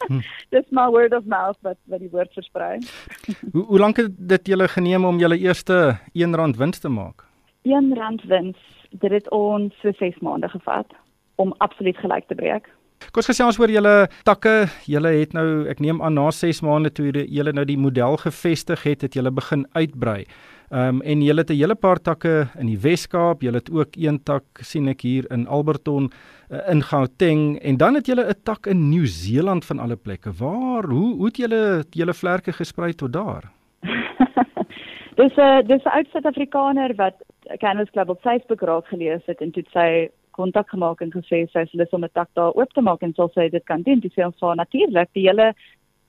hm. 0.08 0.22
dis 0.56 0.70
my 0.70 0.88
word 0.94 1.14
of 1.18 1.26
mouth 1.26 1.58
wat 1.66 1.80
wat 1.92 2.04
die 2.04 2.12
woord 2.14 2.34
versprei. 2.38 2.78
hoe 3.54 3.66
hoe 3.66 3.82
lank 3.82 3.98
het 3.98 4.14
dit 4.18 4.54
julle 4.54 4.70
geneem 4.72 5.06
om 5.06 5.20
julle 5.20 5.40
eerste 5.42 5.98
R1 6.14 6.58
wins 6.58 6.80
te 6.80 6.90
maak? 6.90 7.26
R1 7.68 8.22
wins. 8.30 8.62
Dit 8.92 9.12
het 9.12 9.30
ons 9.30 9.74
so 9.82 9.92
6 9.92 10.20
maande 10.20 10.50
gevat 10.50 10.88
om 11.36 11.54
absoluut 11.58 11.98
gelyk 11.98 12.28
te 12.28 12.36
breek. 12.36 12.68
Kom 13.10 13.24
ons 13.24 13.32
gesels 13.32 13.58
oor 13.60 13.72
julle 13.74 14.08
takke. 14.28 14.68
Julle 14.86 15.10
het 15.16 15.34
nou, 15.34 15.66
ek 15.72 15.82
neem 15.84 16.02
aan 16.06 16.14
na 16.20 16.30
6 16.32 16.62
maande 16.62 16.92
toe 16.94 17.10
julle 17.12 17.54
nou 17.56 17.66
die 17.66 17.80
model 17.80 18.18
gevestig 18.22 18.84
het, 18.86 19.02
het 19.02 19.18
julle 19.18 19.32
begin 19.34 19.66
uitbrei. 19.74 20.26
Ehm 20.72 21.02
um, 21.02 21.02
en 21.02 21.24
julle 21.26 21.44
het 21.44 21.50
'n 21.50 21.60
hele 21.60 21.76
paar 21.76 22.00
takke 22.00 22.48
in 22.60 22.68
die 22.68 22.80
Wes-Kaap. 22.80 23.42
Julle 23.42 23.58
het 23.58 23.72
ook 23.72 23.98
een 23.98 24.24
tak 24.24 24.44
sien 24.62 24.88
ek 24.88 25.02
hier 25.02 25.26
in 25.32 25.48
Alberton 25.48 26.12
uh, 26.50 26.70
in 26.72 26.82
Gauteng 26.82 27.60
en 27.60 27.78
dan 27.78 27.96
het 27.96 28.06
julle 28.08 28.30
'n 28.30 28.44
tak 28.44 28.68
in 28.68 28.90
Nieu-Seeland 28.90 29.66
van 29.66 29.80
alle 29.80 29.96
plekke. 29.96 30.32
Waar 30.32 30.84
hoe 30.84 31.16
hoe 31.16 31.26
het 31.26 31.38
julle 31.38 31.84
julle 31.90 32.14
vlerke 32.14 32.54
gesprei 32.54 32.94
tot 32.94 33.14
daar? 33.14 33.52
dis 35.20 35.36
'n 35.36 35.68
dis 35.68 35.84
'n 35.84 35.90
oud 35.90 36.08
Suid-Afrikaner 36.12 36.96
wat 36.96 37.16
Canvas 37.60 37.90
Club 37.90 38.10
op 38.10 38.22
Facebook 38.22 38.62
raak 38.62 38.88
gelees 38.88 39.26
het 39.26 39.42
en 39.42 39.52
toe 39.52 39.64
sy 39.74 40.10
kontak 40.32 40.70
gemaak 40.70 41.02
en 41.02 41.12
gesê 41.12 41.44
sy 41.52 41.66
is 41.66 41.74
lus 41.74 41.94
om 41.94 42.04
'n 42.04 42.14
tak 42.14 42.30
daar 42.34 42.54
oop 42.54 42.74
te 42.74 42.82
maak 42.82 43.02
en 43.02 43.14
sal 43.14 43.30
sy 43.34 43.50
dit 43.50 43.66
kan 43.66 43.82
doen. 43.82 44.00
Dis 44.00 44.18
ons 44.18 44.40
vir 44.40 44.56
natuurlik, 44.56 45.10
die 45.14 45.28
hele 45.28 45.54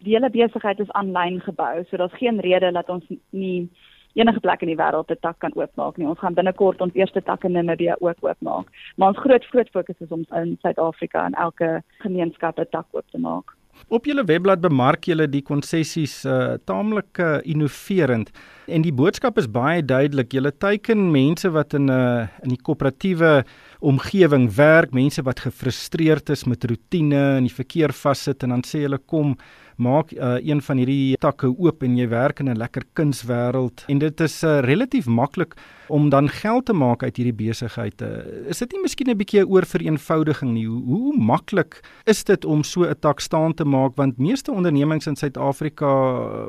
die 0.03 0.15
hele 0.15 0.31
besigheid 0.31 0.81
is 0.81 0.91
aanlyn 0.99 1.41
gebou, 1.41 1.85
so 1.85 1.97
daar's 1.97 2.19
geen 2.19 2.41
rede 2.41 2.73
dat 2.73 2.89
ons 2.89 3.05
nie 3.31 3.69
enige 4.15 4.41
plek 4.41 4.63
in 4.63 4.69
die 4.69 4.77
wêreld 4.77 5.11
'n 5.11 5.21
tak 5.21 5.39
kan 5.39 5.53
oopmaak 5.55 5.97
nie. 5.97 6.07
Ons 6.07 6.19
gaan 6.19 6.35
binnekort 6.35 6.81
ons 6.81 6.95
eerste 6.95 7.23
tak 7.23 7.45
in 7.45 7.53
Namibië 7.53 7.95
ook 7.99 8.17
oopmaak. 8.21 8.67
Maar 8.97 9.09
ons 9.09 9.19
groot 9.19 9.45
groot 9.45 9.69
fokus 9.69 10.01
is 10.01 10.11
om 10.11 10.25
in 10.35 10.59
Suid-Afrika 10.63 11.25
en 11.25 11.33
elke 11.33 11.83
gemeenskap 11.99 12.59
'n 12.59 12.67
tak 12.71 12.87
oop 12.91 13.11
te 13.11 13.19
maak. 13.19 13.57
Op 13.89 14.07
julle 14.07 14.25
webblad 14.25 14.61
bemark 14.63 15.07
julle 15.09 15.27
die 15.31 15.43
konsessies 15.43 16.23
uh 16.25 16.55
taamlik 16.69 17.19
uh, 17.19 17.41
innoverend 17.49 18.31
en 18.67 18.85
die 18.85 18.93
boodskap 18.95 19.39
is 19.39 19.49
baie 19.51 19.83
duidelik. 19.83 20.33
Julle 20.33 20.53
teiken 20.53 21.11
mense 21.11 21.51
wat 21.51 21.75
in 21.75 21.91
'n 21.91 21.91
uh, 21.91 22.29
in 22.43 22.55
die 22.55 22.63
koöperatiewe 22.63 23.45
omgewing 23.81 24.49
werk, 24.55 24.93
mense 24.93 25.23
wat 25.23 25.41
gefrustreerd 25.41 26.31
is 26.31 26.45
met 26.45 26.65
rotine 26.65 27.37
en 27.39 27.45
die 27.49 27.55
verkeer 27.55 27.93
vassit 27.93 28.43
en 28.43 28.51
dan 28.51 28.63
sê 28.63 28.87
hulle 28.87 28.99
kom 28.99 29.37
maak 29.83 30.13
uh, 30.13 30.39
een 30.41 30.63
van 30.63 30.81
hierdie 30.81 31.17
takke 31.23 31.51
oop 31.51 31.83
en 31.83 31.97
jy 31.99 32.07
werk 32.09 32.41
in 32.41 32.49
'n 32.51 32.59
lekker 32.59 32.85
kunswêreld 32.99 33.85
en 33.89 33.99
dit 33.99 34.21
is 34.21 34.43
uh, 34.45 34.61
relatief 34.61 35.07
maklik 35.07 35.57
om 35.89 36.09
dan 36.09 36.29
geld 36.29 36.67
te 36.67 36.73
maak 36.73 37.03
uit 37.03 37.17
hierdie 37.17 37.37
besigheid. 37.47 38.03
Uh, 38.03 38.49
is 38.49 38.59
dit 38.59 38.73
nie 38.73 38.83
miskien 38.83 39.11
'n 39.11 39.17
bietjie 39.17 39.43
'n 39.43 39.51
oorvereenvoudiging 39.51 40.53
nie? 40.53 40.67
Hoe, 40.67 40.83
hoe 40.85 41.17
maklik 41.17 41.81
is 42.05 42.25
dit 42.25 42.45
om 42.45 42.63
so 42.63 42.85
'n 42.85 42.95
tak 43.01 43.21
staan 43.21 43.55
te 43.55 43.65
maak 43.65 43.97
want 43.97 44.19
meeste 44.19 44.53
ondernemings 44.53 45.07
in 45.07 45.17
Suid-Afrika 45.17 45.91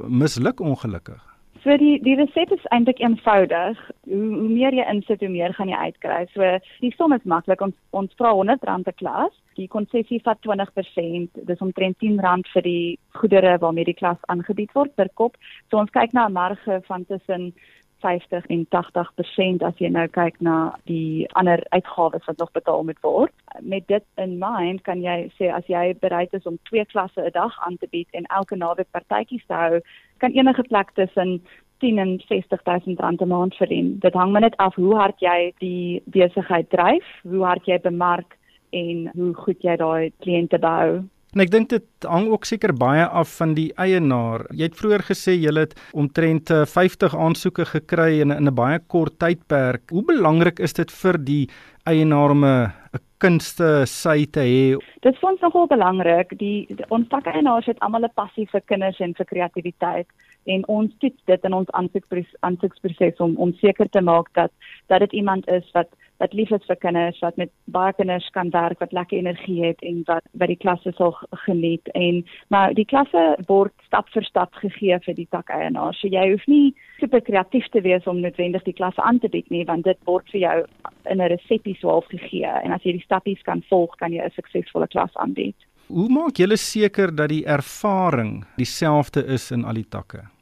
misluk 0.08 0.60
ongelukkig? 0.60 1.33
So 1.64 1.78
die 1.80 1.96
die 2.04 2.16
resep 2.20 2.52
is 2.52 2.64
eintlik 2.76 3.00
eenvoudig. 3.00 3.80
Hoe, 4.10 4.18
hoe 4.36 4.50
meer 4.52 4.76
jy 4.76 4.84
insit, 4.92 5.22
hoe 5.24 5.32
meer 5.32 5.54
gaan 5.56 5.70
jy 5.72 5.80
uitkry. 5.80 6.26
So 6.34 6.50
die 6.84 6.92
som 6.98 7.16
is 7.16 7.24
maklik. 7.24 7.64
Ons 7.64 7.78
ons 7.96 8.12
vra 8.20 8.34
R100 8.36 8.84
per 8.84 8.98
klas. 9.00 9.38
Die 9.56 9.70
konsessie 9.72 10.20
vat 10.26 10.42
20%. 10.44 11.40
Dis 11.48 11.64
omtrent 11.64 12.04
R10 12.04 12.44
vir 12.52 12.68
die 12.68 12.98
goedere 13.16 13.56
waarmee 13.64 13.88
die 13.88 13.96
klas 13.96 14.20
aangebied 14.34 14.76
word 14.76 14.92
per 15.00 15.08
kop. 15.22 15.40
So 15.72 15.80
ons 15.80 15.94
kyk 15.96 16.12
na 16.14 16.28
'n 16.28 16.36
marge 16.36 16.82
van 16.90 17.06
tussen 17.06 17.54
50 18.04 18.46
en 18.54 18.66
80% 18.76 19.66
as 19.68 19.80
jy 19.82 19.90
nou 19.94 20.06
kyk 20.12 20.40
na 20.44 20.76
die 20.90 21.26
ander 21.40 21.64
uitgawes 21.72 22.26
wat 22.28 22.38
nog 22.42 22.52
betaal 22.52 22.84
moet 22.84 23.00
word. 23.06 23.34
Met 23.62 23.88
dit 23.88 24.06
in 24.22 24.38
mind 24.42 24.84
kan 24.88 25.02
jy 25.04 25.18
sê 25.40 25.52
as 25.56 25.68
jy 25.72 25.94
bereid 26.04 26.34
is 26.38 26.48
om 26.50 26.60
twee 26.70 26.86
klasse 26.92 27.22
'n 27.24 27.32
dag 27.34 27.56
aan 27.66 27.78
te 27.78 27.88
bied 27.92 28.10
en 28.12 28.30
elke 28.40 28.56
naweek 28.56 28.92
partytjies 28.92 29.46
te 29.48 29.54
hou, 29.54 29.82
kan 30.18 30.32
enige 30.32 30.64
plek 30.64 30.92
tussen 31.00 31.42
10 31.80 31.98
en 31.98 32.20
60000 32.28 33.00
rand 33.00 33.22
'n 33.22 33.28
maand 33.28 33.56
verdien. 33.56 34.00
Dit 34.00 34.14
hang 34.14 34.32
maar 34.32 34.42
net 34.42 34.58
af 34.58 34.76
hoe 34.76 34.96
hard 34.96 35.20
jy 35.20 35.54
die 35.58 36.02
besigheid 36.06 36.70
dryf, 36.70 37.06
hoe 37.24 37.44
hard 37.44 37.66
jy 37.66 37.80
bemark 37.80 38.38
en 38.70 39.12
hoe 39.16 39.34
goed 39.34 39.62
jy 39.62 39.76
daai 39.76 40.12
kliënte 40.20 40.60
behou. 40.60 41.04
En 41.34 41.42
ek 41.42 41.50
dink 41.50 41.72
dit 41.72 42.06
hang 42.06 42.28
ook 42.30 42.46
seker 42.46 42.76
baie 42.78 43.06
af 43.06 43.32
van 43.40 43.56
die 43.58 43.72
eienaar. 43.82 44.44
Jy 44.54 44.68
het 44.70 44.76
vroeër 44.78 45.04
gesê 45.08 45.34
jy 45.34 45.54
het 45.58 45.74
omtrent 45.98 46.52
50 46.54 47.16
eh, 47.16 47.24
aansoeke 47.26 47.66
gekry 47.66 48.22
in 48.22 48.32
in 48.32 48.46
'n 48.48 48.54
baie 48.54 48.80
kort 48.80 49.18
tydperk. 49.20 49.90
Hoe 49.90 50.06
belangrik 50.06 50.60
is 50.60 50.74
dit 50.74 50.92
vir 50.92 51.18
die 51.18 51.50
eienaar 51.86 52.32
om 52.32 52.46
'n 52.46 52.72
kunste 53.18 53.86
sy 53.88 54.26
te 54.26 54.42
hê? 54.42 54.78
Dit 55.02 55.16
is 55.16 55.24
ons 55.24 55.42
nogal 55.42 55.68
belangrik. 55.68 56.38
Die, 56.38 56.68
die 56.70 56.86
ons 56.90 57.08
takeienaars 57.10 57.66
het 57.66 57.80
almal 57.80 58.06
'n 58.06 58.14
passie 58.14 58.48
vir 58.52 58.62
kinders 58.62 59.00
en 59.00 59.14
vir 59.14 59.26
kreatiwiteit 59.26 60.08
en 60.46 60.68
ons 60.68 60.92
toets 61.00 61.22
dit 61.26 61.44
in 61.44 61.54
ons 61.54 61.72
aansoekproses 61.72 63.18
om 63.18 63.36
om 63.38 63.54
seker 63.62 63.90
te 63.90 64.02
maak 64.02 64.28
dat 64.34 64.52
dat 64.88 65.00
dit 65.00 65.14
iemand 65.14 65.48
is 65.48 65.72
wat 65.74 65.88
wat 66.24 66.34
lief 66.38 66.52
is 66.56 66.64
vir 66.70 66.80
kinders, 66.80 67.20
wat 67.24 67.38
met 67.42 67.52
baie 67.76 67.94
kinders 67.98 68.30
kan 68.36 68.52
werk, 68.56 68.80
wat 68.84 68.96
lekker 68.96 69.20
energie 69.20 69.60
het 69.66 69.82
en 69.84 70.04
wat 70.08 70.24
by 70.40 70.48
die 70.52 70.60
klasse 70.60 70.94
sal 70.98 71.16
geniet 71.46 71.90
en 72.00 72.22
maar 72.54 72.76
die 72.78 72.88
klasse 72.88 73.24
word 73.50 73.74
stap 73.88 74.08
vir 74.16 74.24
stap 74.28 74.56
gegee 74.62 75.00
vir 75.06 75.18
die 75.18 75.28
takeienaars. 75.36 76.00
So 76.00 76.12
jy 76.12 76.30
hoef 76.32 76.46
nie 76.48 76.72
super 77.02 77.24
kreatief 77.28 77.68
te 77.74 77.84
wees 77.84 78.08
om 78.08 78.22
noodwendig 78.24 78.64
die 78.68 78.78
klasse 78.78 79.04
aan 79.04 79.20
te 79.20 79.32
bied 79.34 79.50
nie, 79.52 79.66
want 79.68 79.88
dit 79.90 80.00
word 80.08 80.30
vir 80.32 80.42
jou 80.46 80.58
in 81.12 81.20
'n 81.20 81.32
resepie 81.36 81.76
swaalf 81.82 82.08
gegee 82.08 82.48
en 82.64 82.72
as 82.72 82.84
jy 82.84 82.96
die 82.98 83.08
stappies 83.08 83.44
kan 83.44 83.64
volg, 83.70 83.98
kan 83.98 84.14
jy 84.14 84.24
'n 84.24 84.32
suksesvolle 84.36 84.88
klas 84.88 85.12
aanbied. 85.16 85.56
Hoe 85.88 86.10
maak 86.10 86.38
julle 86.38 86.58
seker 86.58 87.12
dat 87.16 87.30
die 87.30 87.46
ervaring 87.46 88.46
dieselfde 88.56 89.26
is 89.28 89.52
in 89.52 89.66
al 89.66 89.74
die 89.74 89.90
takke? 89.90 90.33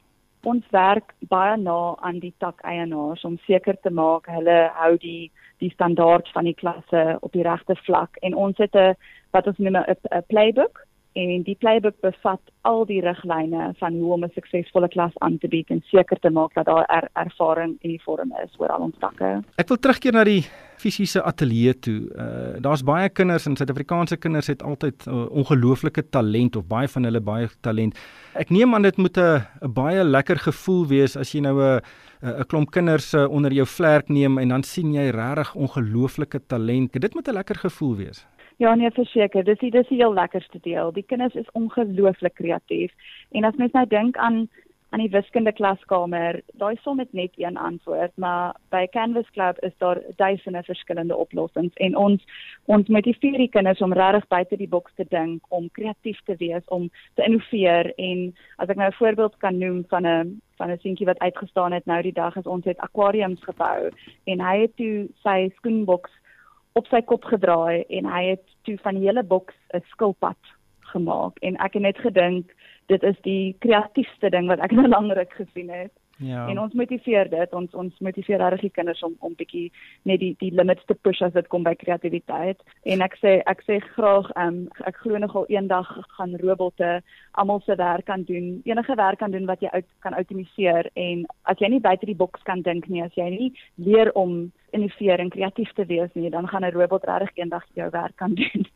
Ons 0.42 0.64
werk 0.74 1.12
baie 1.30 1.56
na 1.56 1.94
aan 2.02 2.18
die 2.18 2.34
takeienaars 2.42 3.22
om 3.24 3.38
seker 3.46 3.76
te 3.82 3.90
maak 3.90 4.26
hulle 4.26 4.70
hou 4.74 4.96
die 4.98 5.30
die 5.62 5.70
standaard 5.70 6.26
van 6.34 6.48
die 6.48 6.56
klasse 6.58 7.02
op 7.20 7.32
die 7.32 7.44
regte 7.46 7.76
vlak. 7.86 8.16
En 8.26 8.34
ons 8.34 8.58
het 8.58 8.74
'n 8.74 8.96
wat 9.30 9.46
ons 9.46 9.58
noem 9.58 9.76
'n 9.76 10.24
playbook 10.26 10.86
en 11.18 11.42
die 11.46 11.56
playbook 11.60 11.98
bevat 12.00 12.40
al 12.68 12.84
die 12.88 13.00
riglyne 13.04 13.72
van 13.80 13.98
hoe 14.00 14.12
om 14.12 14.24
'n 14.24 14.32
suksesvolle 14.34 14.88
klas 14.88 15.12
aan 15.18 15.38
te 15.38 15.48
bied 15.48 15.70
en 15.70 15.82
seker 15.90 16.18
te 16.18 16.30
maak 16.30 16.54
dat 16.54 16.66
daar 16.66 16.84
er, 16.88 17.08
ervaring 17.12 17.78
uniform 17.82 18.32
is 18.44 18.50
oor 18.58 18.68
al 18.68 18.80
ons 18.80 18.98
takke. 18.98 19.42
Ek 19.56 19.68
wil 19.68 19.76
terugkeer 19.76 20.12
na 20.12 20.24
die 20.24 20.44
fisiese 20.76 21.22
ateljee 21.22 21.78
toe. 21.78 22.00
Uh 22.16 22.60
daar's 22.60 22.82
baie 22.82 23.08
kinders 23.08 23.46
en 23.46 23.56
Suid-Afrikaanse 23.56 24.16
kinders 24.16 24.46
het 24.46 24.62
altyd 24.62 25.06
uh, 25.06 25.26
ongelooflike 25.30 26.08
talent 26.10 26.56
of 26.56 26.66
baie 26.66 26.88
van 26.88 27.04
hulle 27.04 27.20
baie 27.20 27.48
talent. 27.60 27.98
Ek 28.34 28.50
neem 28.50 28.74
aan 28.74 28.82
dit 28.82 28.96
moet 28.96 29.18
'n 29.18 29.72
baie 29.72 30.04
lekker 30.04 30.38
gevoel 30.38 30.86
wees 30.86 31.16
as 31.16 31.32
jy 31.32 31.40
nou 31.40 31.60
'n 31.60 31.80
'n 32.22 32.46
klomp 32.46 32.70
kinders 32.70 33.14
uh, 33.14 33.26
onder 33.28 33.52
jou 33.52 33.66
vlerk 33.66 34.08
neem 34.08 34.38
en 34.38 34.48
dan 34.48 34.62
sien 34.62 34.92
jy 34.94 35.10
regtig 35.10 35.54
ongelooflike 35.54 36.40
talent. 36.46 36.92
Dit 36.92 37.14
moet 37.14 37.28
'n 37.28 37.34
lekker 37.34 37.56
gevoel 37.56 37.96
wees. 37.96 38.26
Ja, 38.56 38.74
nee, 38.74 38.90
verseker, 38.90 39.44
dis 39.44 39.58
die 39.58 39.70
dis 39.70 39.88
die 39.88 39.98
heel 39.98 40.14
lekkerste 40.14 40.58
deel. 40.62 40.92
Die 40.92 41.06
kinders 41.06 41.34
is 41.34 41.50
ongelooflik 41.52 42.34
kreatief. 42.34 42.92
En 43.30 43.44
as 43.44 43.56
mens 43.56 43.72
nou 43.72 43.86
dink 43.86 44.16
aan 44.16 44.48
aan 44.92 45.00
die 45.00 45.10
wiskunde 45.10 45.52
klaskamer, 45.56 46.42
daai 46.60 46.76
som 46.82 46.98
het 47.00 47.12
net 47.16 47.32
een 47.40 47.56
antwoord, 47.56 48.12
maar 48.20 48.52
by 48.68 48.82
Canvas 48.92 49.30
Club 49.32 49.56
is 49.64 49.72
daar 49.80 50.00
duisende 50.16 50.62
verskillende 50.62 51.16
oplossings 51.16 51.72
en 51.74 51.96
ons 51.96 52.26
ons 52.64 52.88
motiveer 52.92 53.38
die 53.40 53.48
kinders 53.48 53.80
om 53.80 53.96
regtig 53.96 54.26
buite 54.28 54.58
die 54.60 54.68
boks 54.68 54.92
te 55.00 55.06
dink, 55.08 55.40
om 55.48 55.70
kreatief 55.72 56.20
te 56.28 56.36
wees, 56.36 56.64
om 56.66 56.90
te 57.16 57.24
innoveer 57.24 57.88
en 57.96 58.34
as 58.60 58.68
ek 58.68 58.76
nou 58.76 58.88
'n 58.88 59.00
voorbeeld 59.00 59.36
kan 59.38 59.58
noem 59.58 59.84
van 59.88 60.06
'n 60.06 60.40
van 60.60 60.70
'n 60.70 60.78
seentjie 60.82 61.06
wat 61.06 61.24
uitgestaan 61.24 61.72
het 61.72 61.86
nou 61.86 62.02
die 62.02 62.12
dag 62.12 62.36
is 62.36 62.46
ons 62.46 62.64
het 62.64 62.78
aquariums 62.78 63.40
gebou 63.44 63.90
en 64.24 64.40
hy 64.40 64.60
het 64.60 64.76
toe 64.76 65.08
sy 65.22 65.48
skoenboks 65.56 66.12
op 66.78 66.86
sy 66.86 67.00
kop 67.02 67.24
gedraai 67.24 67.84
en 67.88 68.08
hy 68.08 68.22
het 68.32 68.44
toe 68.66 68.78
van 68.82 68.98
die 68.98 69.06
hele 69.06 69.22
boks 69.22 69.54
'n 69.74 69.84
skilpad 69.92 70.52
gemaak 70.92 71.38
en 71.40 71.56
ek 71.56 71.72
het 71.72 71.82
net 71.82 71.98
gedink 71.98 72.52
dit 72.86 73.02
is 73.02 73.18
die 73.22 73.56
kreatiefste 73.58 74.30
ding 74.30 74.46
wat 74.46 74.58
ek 74.58 74.72
nou 74.78 74.88
lankryk 74.88 75.32
gesien 75.32 75.70
het. 75.70 75.92
Ja. 76.18 76.48
En 76.48 76.58
ons 76.58 76.72
motiveer 76.72 77.30
dit, 77.30 77.52
ons 77.52 77.74
ons 77.74 77.98
motiveer 77.98 78.38
regtig 78.38 78.60
die 78.60 78.70
kinders 78.70 79.02
om 79.02 79.14
om 79.18 79.34
bietjie 79.38 79.72
net 80.08 80.20
die 80.20 80.34
die 80.38 80.52
limits 80.54 80.84
te 80.86 80.94
push 80.94 81.22
as 81.22 81.32
dit 81.32 81.48
kom 81.48 81.64
by 81.66 81.74
kreatiwiteit. 81.78 82.62
En 82.84 83.02
ek 83.02 83.16
sê 83.22 83.40
ek 83.50 83.64
sê 83.66 83.80
graag 83.94 84.30
um, 84.36 84.64
ek 84.86 85.00
glo 85.02 85.18
nogal 85.18 85.48
eendag 85.48 85.90
gaan 86.18 86.36
robotte 86.42 87.00
almal 87.32 87.62
se 87.66 87.76
werk 87.76 88.06
kan 88.06 88.24
doen. 88.28 88.60
Enige 88.64 88.96
werk 88.96 89.18
kan 89.18 89.30
doen 89.34 89.46
wat 89.46 89.60
jy 89.60 89.72
uit 89.72 89.88
kan 90.04 90.14
outomatiseer 90.14 90.90
en 90.94 91.26
as 91.50 91.58
jy 91.58 91.72
nie 91.72 91.84
buite 91.84 92.06
die 92.06 92.18
boks 92.18 92.42
kan 92.48 92.62
dink 92.62 92.88
nie, 92.88 93.02
as 93.02 93.14
jy 93.16 93.30
nie 93.30 93.52
leer 93.76 94.12
om 94.14 94.52
innoveer 94.72 95.20
en 95.20 95.30
kreatief 95.32 95.72
te 95.76 95.84
wees 95.86 96.10
nie, 96.14 96.30
dan 96.30 96.48
gaan 96.48 96.64
'n 96.64 96.72
robot 96.72 97.04
regtig 97.04 97.36
eendag 97.36 97.64
jou 97.74 97.90
werk 97.90 98.16
kan 98.16 98.34
doen. 98.34 98.66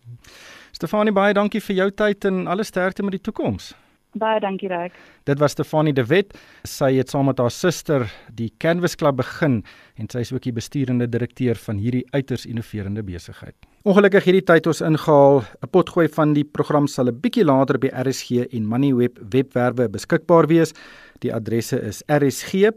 Stefanie 0.73 1.13
baie 1.13 1.35
dankie 1.35 1.61
vir 1.61 1.77
jou 1.77 1.91
tyd 1.91 2.25
en 2.25 2.47
alle 2.47 2.65
sterkte 2.65 3.03
met 3.03 3.13
die 3.13 3.21
toekoms. 3.21 3.75
Baie 4.17 4.41
dankie 4.41 4.69
Rek. 4.69 4.95
Dit 5.29 5.39
was 5.39 5.53
Stefanie 5.53 5.93
De 5.93 6.05
Wet. 6.09 6.33
Sy 6.65 6.95
het 6.97 7.11
saam 7.13 7.27
met 7.29 7.41
haar 7.43 7.53
suster 7.53 8.07
die 8.33 8.49
Canvas 8.63 8.97
Club 8.97 9.19
begin 9.21 9.59
en 10.01 10.09
sy 10.13 10.21
is 10.25 10.33
ook 10.33 10.47
die 10.47 10.55
besturende 10.57 11.09
direkteur 11.11 11.59
van 11.61 11.77
hierdie 11.83 12.07
uiters 12.15 12.47
innoverende 12.49 13.05
besigheid. 13.05 13.57
Ongelukkig 13.87 14.25
hierdie 14.27 14.43
tyd 14.43 14.67
ons 14.67 14.81
ingehaal. 14.81 15.45
'n 15.63 15.69
Potgooi 15.71 16.09
van 16.09 16.33
die 16.35 16.45
program 16.45 16.87
sal 16.87 17.09
'n 17.09 17.21
bietjie 17.21 17.45
later 17.45 17.79
by 17.79 17.91
RSG 17.93 18.31
en 18.51 18.67
Moneyweb 18.67 19.19
webwerwe 19.31 19.89
beskikbaar 19.89 20.47
wees. 20.47 20.73
Die 21.21 21.35
adresse 21.35 21.81
is 21.81 22.03
rsg.co.za 22.09 22.73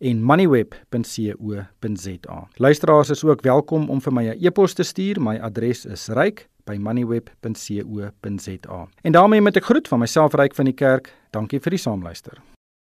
en 0.00 0.22
moneyweb.co.za. 0.22 2.48
Luisteraars 2.56 3.10
is 3.10 3.24
ook 3.24 3.42
welkom 3.42 3.90
om 3.90 4.00
vir 4.00 4.12
my 4.12 4.28
'n 4.28 4.36
e-pos 4.40 4.74
te 4.74 4.82
stuur. 4.82 5.20
My 5.20 5.38
adres 5.38 5.86
is 5.86 6.08
ryk 6.08 6.48
by 6.64 6.76
moneyweb.co.za. 6.76 8.88
En 9.02 9.12
daarmee 9.12 9.42
met 9.42 9.56
ek 9.56 9.64
groet 9.64 9.88
van 9.88 9.98
myself 9.98 10.34
ryk 10.34 10.54
van 10.54 10.64
die 10.64 10.74
kerk. 10.74 11.14
Dankie 11.30 11.60
vir 11.60 11.70
die 11.70 11.80
saamluister. 11.80 12.51